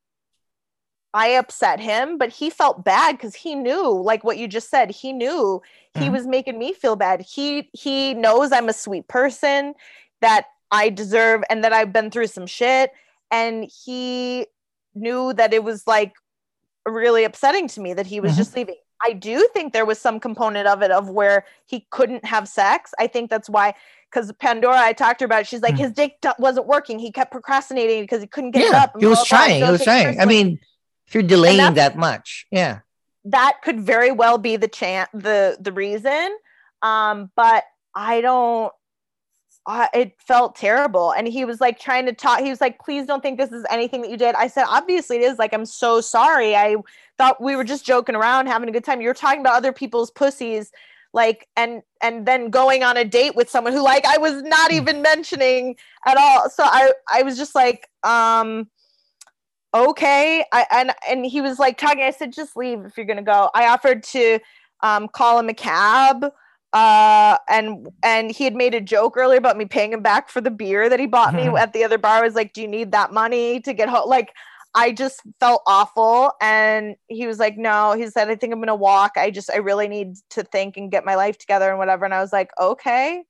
[1.14, 4.90] I upset him, but he felt bad because he knew, like what you just said,
[4.90, 5.62] he knew
[5.94, 6.14] he mm-hmm.
[6.14, 7.22] was making me feel bad.
[7.22, 9.76] He he knows I'm a sweet person
[10.22, 12.92] that I deserve and that I've been through some shit.
[13.30, 14.48] And he
[14.96, 16.14] knew that it was like
[16.86, 18.40] really upsetting to me that he was mm-hmm.
[18.40, 18.76] just leaving.
[19.06, 22.92] I do think there was some component of it of where he couldn't have sex.
[22.98, 23.76] I think that's why
[24.12, 25.48] because Pandora, I talked to her about it.
[25.48, 25.80] She's like, mm.
[25.80, 27.00] his dick t- wasn't working.
[27.00, 28.96] He kept procrastinating because he couldn't get yeah, it up.
[29.00, 29.64] He was trying.
[29.64, 30.20] He was trying.
[30.20, 30.60] I mean,
[31.08, 32.80] if you're delaying that much, yeah.
[33.26, 36.38] That could very well be the chance the the reason.
[36.82, 37.64] Um, but
[37.96, 38.74] I don't
[39.66, 41.12] uh, it felt terrible.
[41.12, 42.40] And he was like trying to talk.
[42.40, 44.36] He was like, please don't think this is anything that you did.
[44.36, 45.40] I said, obviously it is.
[45.40, 46.56] Like, I'm so sorry.
[46.56, 46.76] I
[47.18, 49.00] thought we were just joking around, having a good time.
[49.00, 50.72] You're talking about other people's pussies
[51.14, 54.72] like and and then going on a date with someone who like I was not
[54.72, 54.78] hmm.
[54.78, 55.76] even mentioning
[56.06, 56.50] at all.
[56.50, 58.68] So I I was just like um
[59.74, 60.46] okay.
[60.52, 63.24] I and and he was like talking I said just leave if you're going to
[63.24, 63.50] go.
[63.54, 64.40] I offered to
[64.82, 66.26] um call him a cab
[66.74, 70.42] uh and and he had made a joke earlier about me paying him back for
[70.42, 72.68] the beer that he bought me at the other bar I was like do you
[72.68, 74.34] need that money to get home like
[74.76, 76.32] I just felt awful.
[76.42, 79.12] And he was like, No, he said, I think I'm going to walk.
[79.18, 82.06] I just, I really need to think and get my life together and whatever.
[82.06, 83.24] And I was like, Okay.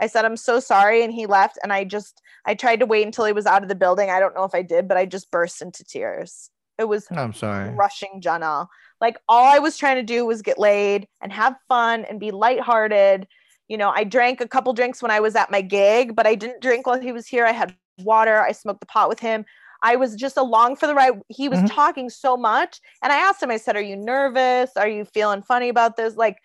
[0.00, 1.04] I said, I'm so sorry.
[1.04, 1.58] And he left.
[1.62, 4.10] And I just, I tried to wait until he was out of the building.
[4.10, 6.50] I don't know if I did, but I just burst into tears.
[6.78, 8.66] It was, I'm sorry, rushing Jenna.
[9.02, 12.30] Like all I was trying to do was get laid and have fun and be
[12.30, 13.26] lighthearted.
[13.68, 16.34] You know, I drank a couple drinks when I was at my gig, but I
[16.34, 17.44] didn't drink while he was here.
[17.44, 18.40] I had water.
[18.40, 19.44] I smoked the pot with him.
[19.82, 21.20] I was just along for the ride.
[21.28, 21.68] He was mm-hmm.
[21.68, 22.80] talking so much.
[23.02, 24.70] And I asked him, I said, Are you nervous?
[24.76, 26.16] Are you feeling funny about this?
[26.16, 26.38] Like,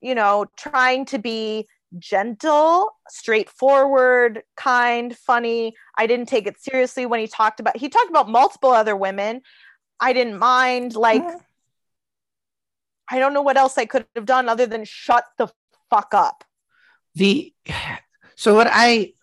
[0.00, 1.66] you know, trying to be
[1.98, 5.74] gentle, straightforward, kind, funny.
[5.96, 9.42] I didn't take it seriously when he talked about he talked about multiple other women.
[10.00, 11.38] I didn't mind like mm-hmm.
[13.10, 15.48] I don't know what else I could have done other than shut the
[15.90, 16.44] fuck up.
[17.14, 17.52] The
[18.36, 19.14] so what I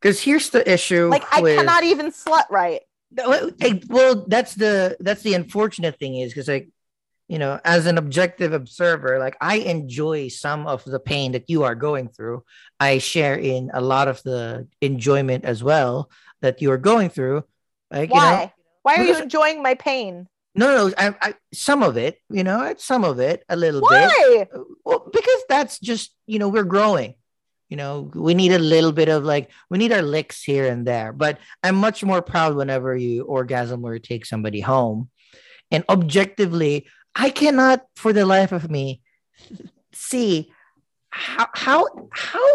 [0.00, 1.08] because here's the issue.
[1.08, 2.80] Like I cannot even slut right.
[3.88, 6.68] Well, that's the that's the unfortunate thing is because like
[7.28, 11.64] you know as an objective observer like i enjoy some of the pain that you
[11.64, 12.44] are going through.
[12.78, 16.10] I share in a lot of the enjoyment as well
[16.42, 17.44] that you are going through
[17.90, 18.52] like why you know,
[18.82, 18.94] why?
[18.96, 20.28] Are you enjoying my pain?
[20.54, 23.80] No no I, I some of it you know it's some of it a little
[23.80, 24.10] why?
[24.28, 24.48] bit
[24.84, 27.14] well because that's just you know we're growing.
[27.68, 30.86] You know we need a little bit of like we need our licks here and
[30.86, 31.12] there.
[31.12, 35.10] But i'm much more proud whenever you orgasm or take somebody home.
[35.72, 36.86] And objectively
[37.16, 39.00] i cannot for the life of me
[39.92, 40.52] see
[41.10, 42.46] how how how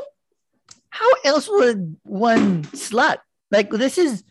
[0.89, 3.18] how else would one slut
[3.49, 4.24] like this is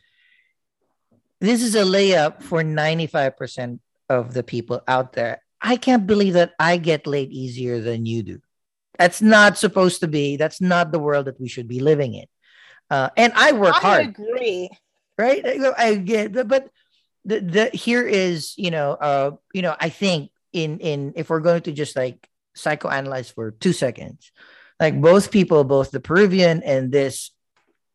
[1.40, 6.52] this is a layup for 95% of the people out there i can't believe that
[6.58, 8.40] i get laid easier than you do
[9.00, 10.36] that's not supposed to be.
[10.36, 12.26] That's not the world that we should be living in.
[12.90, 14.06] Uh, and I work I hard.
[14.08, 14.68] Agree.
[15.16, 15.42] Right.
[15.78, 16.68] I get, but
[17.24, 21.40] the, the here is you know uh you know I think in in if we're
[21.40, 24.32] going to just like psychoanalyze for two seconds,
[24.78, 27.30] like both people, both the Peruvian and this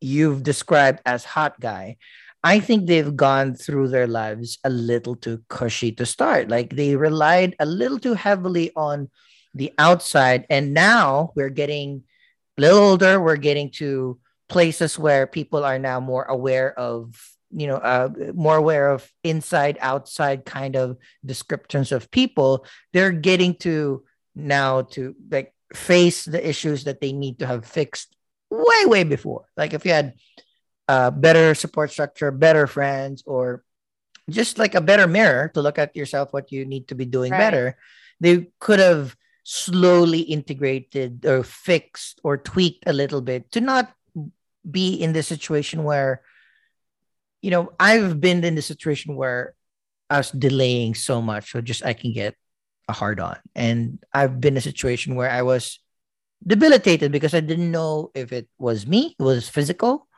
[0.00, 1.96] you've described as hot guy,
[2.42, 6.48] I think they've gone through their lives a little too cushy to start.
[6.48, 9.10] Like they relied a little too heavily on
[9.54, 10.46] the outside.
[10.48, 12.04] And now we're getting
[12.56, 13.20] a little older.
[13.20, 17.18] We're getting to places where people are now more aware of,
[17.56, 22.66] you know, uh, more aware of inside outside kind of descriptions of people.
[22.92, 24.04] They're getting to
[24.34, 28.14] now to like face the issues that they need to have fixed
[28.50, 29.48] way, way before.
[29.56, 30.12] Like if you had
[30.86, 33.64] a better support structure, better friends, or
[34.28, 37.32] just like a better mirror to look at yourself, what you need to be doing
[37.32, 37.38] right.
[37.38, 37.78] better,
[38.20, 43.94] they could have slowly integrated or fixed or tweaked a little bit to not
[44.68, 46.20] be in the situation where
[47.46, 49.54] you know i've been in the situation where
[50.10, 52.34] i was delaying so much so just i can get
[52.88, 55.78] a hard on and i've been in a situation where i was
[56.44, 60.08] debilitated because i didn't know if it was me it was physical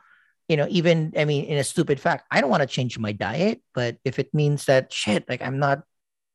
[0.49, 3.11] you know even i mean in a stupid fact i don't want to change my
[3.11, 5.85] diet but if it means that shit like i'm not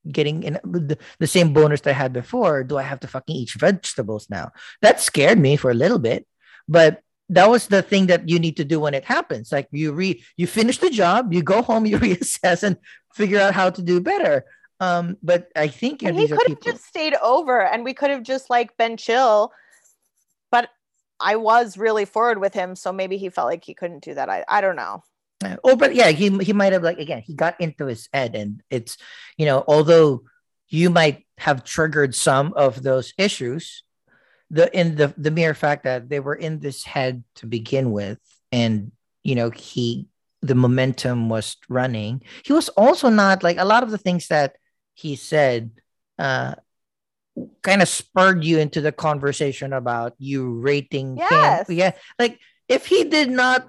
[0.06, 2.62] getting in the, the same bonus that I had before.
[2.62, 4.52] Do I have to fucking eat vegetables now?
[4.82, 6.26] That scared me for a little bit,
[6.68, 7.00] but
[7.30, 9.50] that was the thing that you need to do when it happens.
[9.50, 12.76] Like you re you finish the job, you go home, you reassess and
[13.14, 14.44] figure out how to do better.
[14.80, 18.10] Um, but I think you know, he could have just stayed over and we could
[18.10, 19.52] have just like been chill.
[20.50, 20.68] But
[21.20, 24.28] I was really forward with him, so maybe he felt like he couldn't do that.
[24.28, 25.02] I, I don't know.
[25.62, 28.62] Oh, but yeah, he he might have like again, he got into his head, and
[28.70, 28.96] it's
[29.36, 30.22] you know, although
[30.68, 33.84] you might have triggered some of those issues,
[34.50, 38.18] the in the the mere fact that they were in this head to begin with,
[38.52, 38.92] and
[39.22, 40.06] you know, he
[40.42, 42.22] the momentum was running.
[42.44, 44.56] He was also not like a lot of the things that
[44.92, 45.70] he said
[46.18, 46.54] uh
[47.62, 51.68] kind of spurred you into the conversation about you rating yes.
[51.68, 51.76] him.
[51.76, 51.92] Yeah.
[52.18, 52.38] Like
[52.68, 53.68] if he did not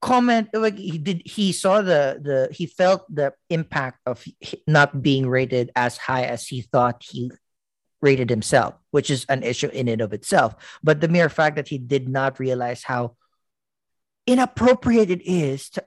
[0.00, 4.24] comment like he did he saw the the he felt the impact of
[4.66, 7.30] not being rated as high as he thought he
[8.02, 10.54] rated himself, which is an issue in and of itself.
[10.82, 13.16] But the mere fact that he did not realize how
[14.26, 15.84] inappropriate it is to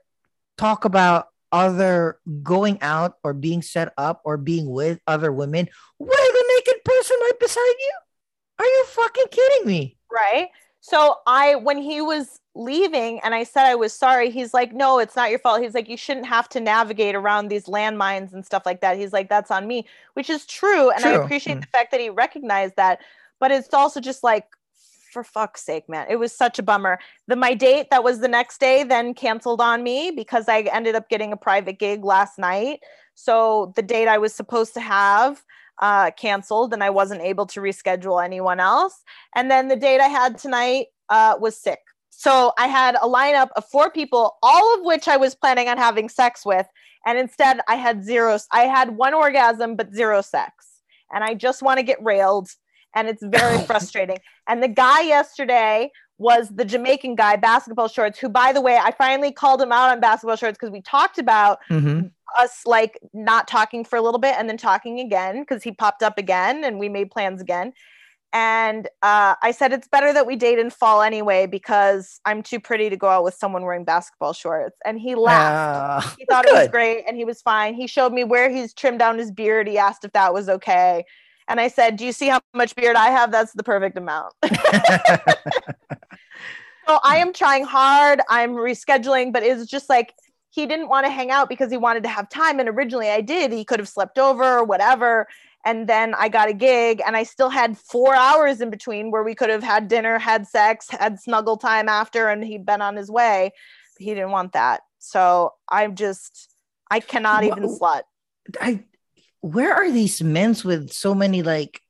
[0.56, 6.10] talk about other going out or being set up or being with other women with
[6.10, 7.92] a naked person right beside you.
[8.58, 9.96] Are you fucking kidding me?
[10.10, 10.48] Right.
[10.86, 14.98] So I, when he was leaving and I said I was sorry, he's like, no,
[14.98, 15.62] it's not your fault.
[15.62, 18.98] He's like, you shouldn't have to navigate around these landmines and stuff like that.
[18.98, 20.90] He's like, that's on me, which is true.
[20.90, 21.12] And true.
[21.12, 21.60] I appreciate mm.
[21.62, 22.98] the fact that he recognized that.
[23.40, 24.46] But it's also just like,
[25.10, 26.98] for fuck's sake, man, it was such a bummer.
[27.28, 30.96] The my date that was the next day then canceled on me because I ended
[30.96, 32.80] up getting a private gig last night.
[33.14, 35.42] So the date I was supposed to have
[35.80, 39.02] uh, canceled and I wasn't able to reschedule anyone else.
[39.34, 41.80] And then the date I had tonight uh, was sick.
[42.10, 45.76] So I had a lineup of four people, all of which I was planning on
[45.76, 46.66] having sex with.
[47.06, 50.52] And instead, I had zero, I had one orgasm, but zero sex.
[51.12, 52.48] And I just want to get railed.
[52.94, 54.18] And it's very frustrating.
[54.48, 58.92] And the guy yesterday was the Jamaican guy, basketball shorts, who, by the way, I
[58.92, 62.06] finally called him out on basketball shorts because we talked about mm-hmm.
[62.38, 66.02] Us like not talking for a little bit and then talking again because he popped
[66.02, 67.72] up again and we made plans again.
[68.32, 72.58] And uh, I said, it's better that we date in fall anyway because I'm too
[72.58, 74.76] pretty to go out with someone wearing basketball shorts.
[74.84, 76.06] And he laughed.
[76.06, 76.54] Uh, he thought good.
[76.54, 77.74] it was great and he was fine.
[77.74, 79.68] He showed me where he's trimmed down his beard.
[79.68, 81.04] He asked if that was okay.
[81.46, 83.30] And I said, Do you see how much beard I have?
[83.30, 84.32] That's the perfect amount.
[86.88, 88.20] so I am trying hard.
[88.28, 90.12] I'm rescheduling, but it's just like
[90.54, 92.60] he didn't want to hang out because he wanted to have time.
[92.60, 93.50] And originally I did.
[93.50, 95.26] He could have slept over or whatever.
[95.64, 99.24] And then I got a gig and I still had four hours in between where
[99.24, 102.94] we could have had dinner, had sex, had snuggle time after, and he'd been on
[102.94, 103.50] his way.
[103.96, 104.82] But he didn't want that.
[105.00, 106.54] So I'm just,
[106.88, 108.02] I cannot even slut.
[108.60, 108.84] I
[109.40, 111.80] where are these men's with so many like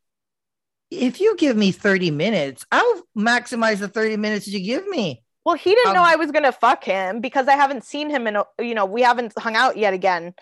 [0.91, 5.24] if you give me 30 minutes, I'll maximize the 30 minutes you give me.
[5.45, 8.27] Well, he didn't um, know I was gonna fuck him because I haven't seen him
[8.27, 10.35] in a, you know, we haven't hung out yet again.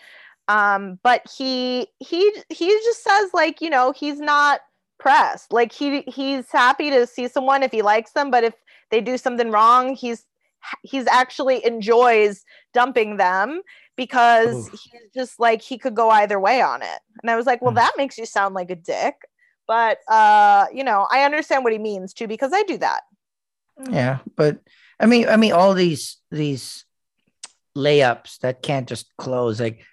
[0.48, 4.60] Um, but he he he just says like, you know, he's not
[4.98, 5.52] pressed.
[5.52, 8.54] Like he he's happy to see someone if he likes them, but if
[8.90, 10.24] they do something wrong, he's
[10.82, 13.62] he's actually enjoys dumping them
[13.96, 14.80] because Oof.
[14.80, 17.00] he's just like he could go either way on it.
[17.22, 17.76] And I was like, well, mm.
[17.76, 19.14] that makes you sound like a dick.
[19.66, 23.02] But uh, you know, I understand what he means too because I do that.
[23.90, 24.58] Yeah, but
[25.02, 26.84] I mean, I mean, all these these
[27.76, 29.60] layups that can't just close.
[29.60, 29.84] Like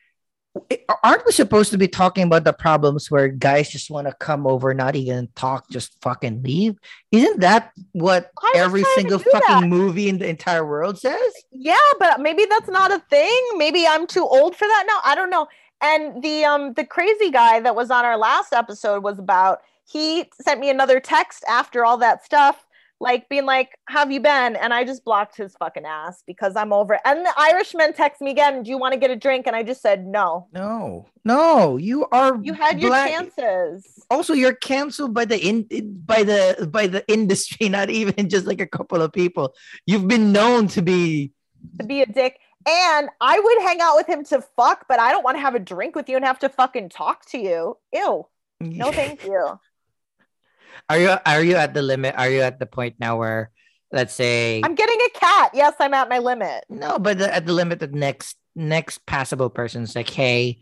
[1.04, 4.48] aren't we supposed to be talking about the problems where guys just want to come
[4.48, 6.78] over, not even talk, just fucking leave?
[7.12, 9.68] Isn't that what every single fucking that.
[9.68, 11.34] movie in the entire world says?
[11.52, 13.42] Yeah, but maybe that's not a thing.
[13.58, 15.00] Maybe I'm too old for that now.
[15.04, 15.48] I don't know.
[15.82, 20.26] And the um the crazy guy that was on our last episode was about he
[20.42, 22.66] sent me another text after all that stuff
[23.00, 24.56] like being like, have you been?
[24.56, 27.02] And I just blocked his fucking ass because I'm over it.
[27.06, 29.48] And the Irishman texted me again, do you want to get a drink?
[29.48, 30.48] And I just said no.
[30.52, 34.06] No, no, you are you had your chances.
[34.10, 35.68] Also, you're canceled by the in
[36.06, 39.54] by the by the industry, not even just like a couple of people.
[39.86, 41.32] You've been known to be
[41.80, 42.40] to be a dick.
[42.68, 45.56] And I would hang out with him to fuck, but I don't want to have
[45.56, 47.78] a drink with you and have to fucking talk to you.
[47.94, 48.28] Ew.
[48.60, 49.58] No, thank you.
[50.88, 52.16] Are you are you at the limit?
[52.18, 53.52] Are you at the point now where
[53.92, 55.52] let's say I'm getting a cat.
[55.54, 56.66] Yes, I'm at my limit.
[56.70, 60.60] No, but the, at the limit the next next passable person's like, hey,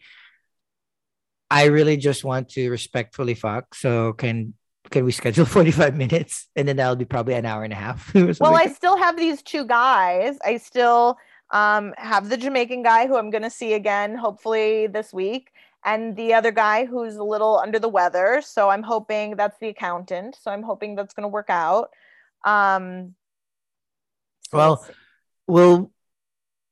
[1.50, 3.76] I really just want to respectfully fuck.
[3.76, 4.54] So can
[4.90, 8.14] can we schedule 45 minutes and then that'll be probably an hour and a half
[8.40, 11.18] well i still have these two guys i still
[11.52, 15.52] um, have the jamaican guy who i'm going to see again hopefully this week
[15.88, 18.44] and the other guy who's a little under the weather.
[18.46, 20.36] So I'm hoping that's the accountant.
[20.40, 21.92] So I'm hoping that's going to work out.
[22.44, 23.16] Um,
[24.52, 24.88] so well,
[25.48, 25.92] we'll.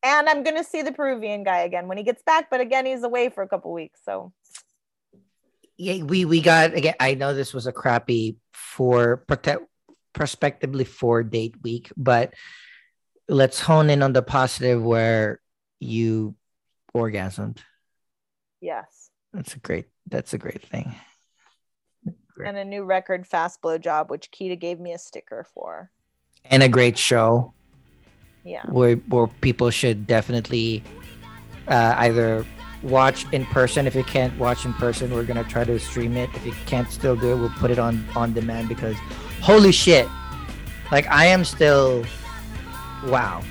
[0.03, 2.49] And I'm going to see the Peruvian guy again when he gets back.
[2.51, 4.01] But again, he's away for a couple weeks.
[4.05, 4.33] So.
[5.77, 6.95] Yeah, we we got again.
[6.99, 9.63] I know this was a crappy for protect
[10.13, 12.33] prospectively for date week, but
[13.27, 15.41] let's hone in on the positive where
[15.79, 16.35] you
[16.95, 17.59] orgasmed.
[18.61, 18.94] Yes.
[19.35, 19.87] That's a great.
[20.07, 20.95] That's a great thing.
[22.33, 22.47] Great.
[22.47, 25.91] And a new record, Fast Blow Job, which Kita gave me a sticker for.
[26.45, 27.53] And a great show.
[28.45, 28.63] Yeah.
[28.67, 30.83] Where where people should definitely
[31.67, 32.45] uh, either
[32.81, 33.87] watch in person.
[33.87, 36.29] If you can't watch in person, we're gonna try to stream it.
[36.33, 38.95] If you can't still do it, we'll put it on on demand because
[39.41, 40.07] holy shit,
[40.91, 42.05] like I am still
[43.07, 43.41] wow.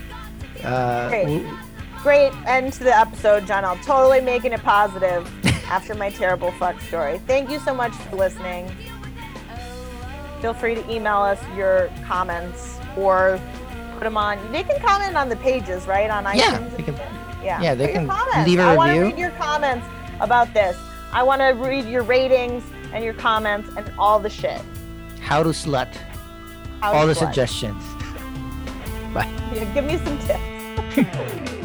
[0.62, 1.10] Uh,
[2.02, 3.64] great end to the episode, John.
[3.64, 5.28] I'll totally making it positive
[5.68, 7.18] after my terrible fuck story.
[7.26, 8.70] Thank you so much for listening.
[10.40, 13.40] feel free to email us your comments or
[13.94, 14.38] put them on.
[14.52, 16.10] They can comment on the pages, right?
[16.10, 16.36] On iTunes.
[16.36, 16.94] Yeah, they can,
[17.42, 17.62] yeah.
[17.62, 18.60] yeah, they can leave a I review.
[18.62, 19.86] I want to read your comments
[20.20, 20.76] about this.
[21.12, 22.62] I want to read your ratings
[22.92, 24.60] and your comments and all the shit.
[25.20, 25.94] How to slut.
[26.80, 27.26] How All to the slut.
[27.26, 27.82] suggestions.
[29.54, 31.60] Yeah, give me some tips.